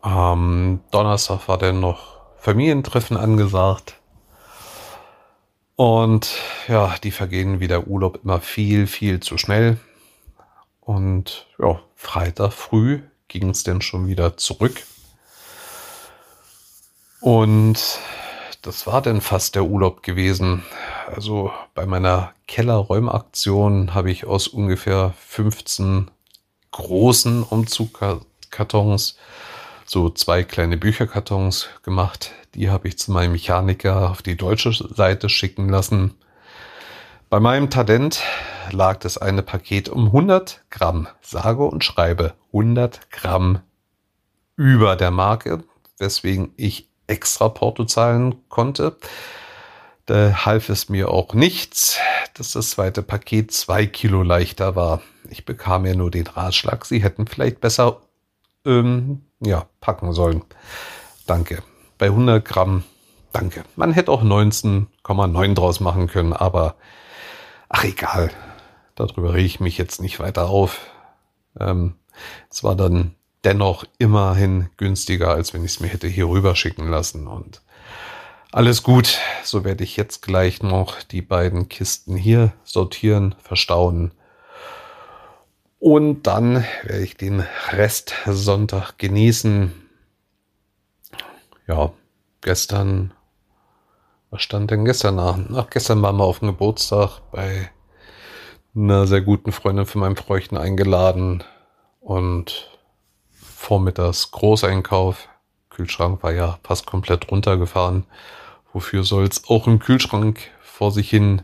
Am 0.01 0.80
Donnerstag 0.91 1.49
war 1.49 1.58
dann 1.58 1.82
noch 1.82 2.22
Familientreffen 2.38 3.18
angesagt. 3.18 3.99
Und 5.76 6.36
ja, 6.68 6.96
die 7.04 7.12
vergehen 7.12 7.60
wie 7.60 7.68
der 7.68 7.88
Urlaub 7.88 8.20
immer 8.24 8.40
viel, 8.40 8.88
viel 8.88 9.20
zu 9.20 9.38
schnell. 9.38 9.78
Und 10.82 11.48
ja, 11.60 11.80
Freitag 11.96 12.54
früh 12.54 13.02
ging 13.28 13.50
es 13.50 13.64
dann 13.64 13.82
schon 13.82 14.08
wieder 14.08 14.38
zurück. 14.38 14.84
Und 17.22 18.00
das 18.62 18.86
war 18.86 19.02
dann 19.02 19.22
fast 19.22 19.56
der 19.56 19.64
Urlaub 19.64 20.04
gewesen. 20.04 20.64
Also 21.08 21.52
bei 21.74 21.86
meiner 21.86 22.34
Kellerräumaktion 22.48 23.94
habe 23.94 24.12
ich 24.12 24.26
aus 24.26 24.48
ungefähr 24.48 25.14
15 25.18 26.12
großen 26.72 27.44
Umzugkartons 27.44 29.18
so 29.86 30.10
zwei 30.10 30.44
kleine 30.44 30.78
Bücherkartons 30.78 31.70
gemacht. 31.84 32.32
Die 32.56 32.70
habe 32.70 32.88
ich 32.88 32.97
zu 32.97 33.12
meinem 33.12 33.32
Mechaniker 33.32 34.12
auf 34.12 34.22
die 34.22 34.38
deutsche 34.38 34.72
Seite 34.72 35.30
schicken 35.30 35.70
lassen. 35.70 36.14
Bei 37.30 37.39
meinem 37.39 37.72
Talent 37.72 38.22
lag 38.72 38.99
das 38.99 39.18
eine 39.18 39.41
Paket 39.41 39.89
um 39.89 40.08
100 40.08 40.64
Gramm, 40.70 41.08
sage 41.22 41.64
und 41.64 41.84
schreibe 41.84 42.36
100 42.47 43.10
Gramm 43.10 43.62
über 44.56 44.95
der 44.95 45.10
Marke, 45.10 45.64
weswegen 45.97 46.54
ich 46.58 46.89
extra 47.08 47.49
Porto 47.49 47.86
zahlen 47.86 48.47
konnte. 48.49 48.97
Da 50.06 50.45
half 50.45 50.70
es 50.70 50.89
mir 50.89 51.10
auch 51.10 51.34
nichts, 51.34 51.97
dass 52.36 52.51
das 52.51 52.72
zweite 52.72 53.01
Paket 53.01 53.51
zwei 53.51 53.88
Kilo 53.88 54.22
leichter 54.22 54.76
war. 54.76 55.01
Ich 55.30 55.45
bekam 55.45 55.86
ja 55.86 55.95
nur 55.95 56.12
den 56.12 56.28
Ratschlag, 56.28 56.86
Sie 56.86 57.01
hätten 57.01 57.26
vielleicht 57.26 57.62
besser 57.62 58.01
ähm, 58.66 59.24
ja, 59.39 59.66
packen 59.80 60.14
sollen. 60.14 60.43
Danke. 61.26 61.64
Bei 61.98 62.08
100 62.08 62.44
Gramm, 62.44 62.84
danke. 63.32 63.64
Man 63.76 63.94
hätte 63.94 64.12
auch 64.12 64.24
19,9 64.24 65.54
draus 65.54 65.80
machen 65.80 66.08
können, 66.08 66.34
aber 66.34 66.76
ach 67.70 67.84
egal. 67.84 68.32
Darüber 68.96 69.34
rege 69.34 69.46
ich 69.46 69.60
mich 69.60 69.78
jetzt 69.78 70.02
nicht 70.02 70.20
weiter 70.20 70.50
auf. 70.50 70.80
Ähm, 71.60 71.96
es 72.50 72.64
war 72.64 72.76
dann 72.76 73.16
dennoch 73.44 73.86
immerhin 73.98 74.70
günstiger, 74.78 75.32
als 75.32 75.54
wenn 75.54 75.66
ich 75.66 75.74
es 75.74 75.80
mir 75.80 75.88
hätte 75.88 76.08
hier 76.08 76.30
rüber 76.30 76.56
schicken 76.56 76.89
lassen. 76.89 77.28
Und 77.28 77.62
alles 78.52 78.84
gut, 78.84 79.18
so 79.44 79.64
werde 79.64 79.84
ich 79.84 79.98
jetzt 79.98 80.22
gleich 80.22 80.62
noch 80.62 81.02
die 81.02 81.22
beiden 81.22 81.70
Kisten 81.70 82.16
hier 82.16 82.54
sortieren, 82.64 83.36
verstauen. 83.41 84.12
Und 85.80 86.24
dann 86.24 86.64
werde 86.84 87.04
ich 87.04 87.18
den 87.18 87.44
Rest 87.72 88.14
Sonntag 88.26 88.98
genießen. 88.98 89.74
Ja, 91.68 91.93
gestern, 92.41 93.14
was 94.30 94.41
stand 94.41 94.72
denn 94.72 94.84
gestern 94.84 95.18
an? 95.18 95.55
Ach, 95.55 95.70
gestern 95.70 96.01
waren 96.01 96.18
wir 96.18 96.26
auf 96.26 96.39
dem 96.39 96.49
Geburtstag 96.49 97.22
bei 97.32 97.72
einer 98.76 99.07
sehr 99.07 99.22
guten 99.22 99.53
Freundin 99.53 99.86
von 99.86 100.01
meinem 100.01 100.18
Freuchten 100.18 100.57
eingeladen 100.57 101.43
und 102.01 102.70
vormittags 103.32 104.32
Großeinkauf. 104.32 105.30
Kühlschrank 105.70 106.22
war 106.22 106.34
ja 106.34 106.59
fast 106.64 106.86
komplett 106.86 107.32
runtergefahren. 107.32 108.05
Wofür 108.74 109.05
soll 109.05 109.24
es 109.24 109.47
auch 109.47 109.66
im 109.66 109.80
Kühlschrank 109.80 110.39
vor 110.61 110.91
sich 110.91 111.09
hin 111.09 111.43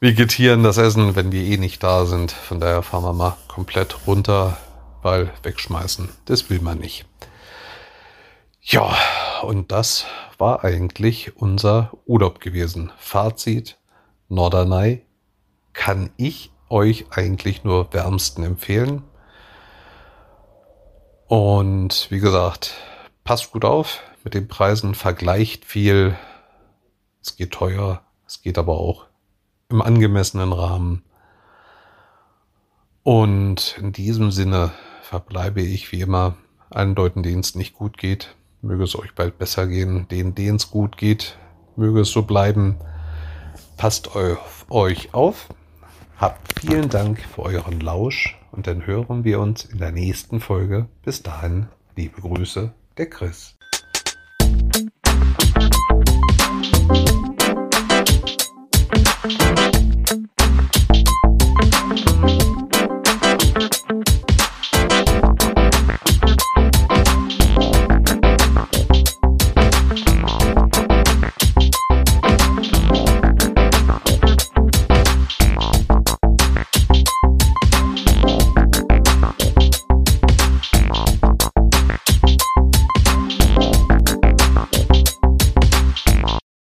vegetieren, 0.00 0.64
das 0.64 0.78
Essen, 0.78 1.14
wenn 1.14 1.30
wir 1.30 1.42
eh 1.42 1.58
nicht 1.58 1.82
da 1.82 2.06
sind. 2.06 2.32
Von 2.32 2.58
daher 2.58 2.82
fahren 2.82 3.04
wir 3.04 3.12
mal 3.12 3.36
komplett 3.46 4.06
runter, 4.06 4.56
weil 5.02 5.30
wegschmeißen, 5.44 6.08
das 6.24 6.50
will 6.50 6.60
man 6.60 6.78
nicht. 6.78 7.06
Ja, 8.68 8.96
und 9.42 9.70
das 9.70 10.06
war 10.38 10.64
eigentlich 10.64 11.36
unser 11.36 11.92
Urlaub 12.04 12.40
gewesen. 12.40 12.90
Fazit, 12.98 13.78
Norderney 14.28 15.06
kann 15.72 16.10
ich 16.16 16.50
euch 16.68 17.04
eigentlich 17.10 17.62
nur 17.62 17.92
wärmsten 17.92 18.42
empfehlen. 18.42 19.04
Und 21.28 22.08
wie 22.10 22.18
gesagt, 22.18 22.74
passt 23.22 23.52
gut 23.52 23.64
auf 23.64 24.02
mit 24.24 24.34
den 24.34 24.48
Preisen, 24.48 24.96
vergleicht 24.96 25.64
viel. 25.64 26.16
Es 27.22 27.36
geht 27.36 27.52
teuer, 27.52 28.02
es 28.26 28.42
geht 28.42 28.58
aber 28.58 28.80
auch 28.80 29.06
im 29.68 29.80
angemessenen 29.80 30.52
Rahmen. 30.52 31.04
Und 33.04 33.78
in 33.78 33.92
diesem 33.92 34.32
Sinne 34.32 34.72
verbleibe 35.02 35.62
ich 35.62 35.92
wie 35.92 36.00
immer 36.00 36.36
allen 36.68 36.96
Leuten, 36.96 37.22
denen 37.22 37.42
es 37.42 37.54
nicht 37.54 37.72
gut 37.72 37.96
geht, 37.96 38.34
möge 38.66 38.84
es 38.84 38.98
euch 38.98 39.14
bald 39.14 39.38
besser 39.38 39.66
gehen. 39.66 40.06
Denen, 40.08 40.34
denen 40.34 40.56
es 40.56 40.70
gut 40.70 40.96
geht, 40.96 41.38
möge 41.76 42.00
es 42.00 42.10
so 42.10 42.22
bleiben. 42.22 42.76
Passt 43.76 44.14
auf 44.14 44.66
euch 44.70 45.14
auf. 45.14 45.48
Habt 46.18 46.60
vielen 46.60 46.88
Dank 46.88 47.20
für 47.20 47.42
euren 47.42 47.80
Lausch 47.80 48.38
und 48.52 48.66
dann 48.66 48.86
hören 48.86 49.24
wir 49.24 49.40
uns 49.40 49.64
in 49.64 49.78
der 49.78 49.92
nächsten 49.92 50.40
Folge. 50.40 50.88
Bis 51.04 51.22
dahin, 51.22 51.68
liebe 51.94 52.20
Grüße, 52.20 52.72
der 52.96 53.10
Chris. 53.10 53.56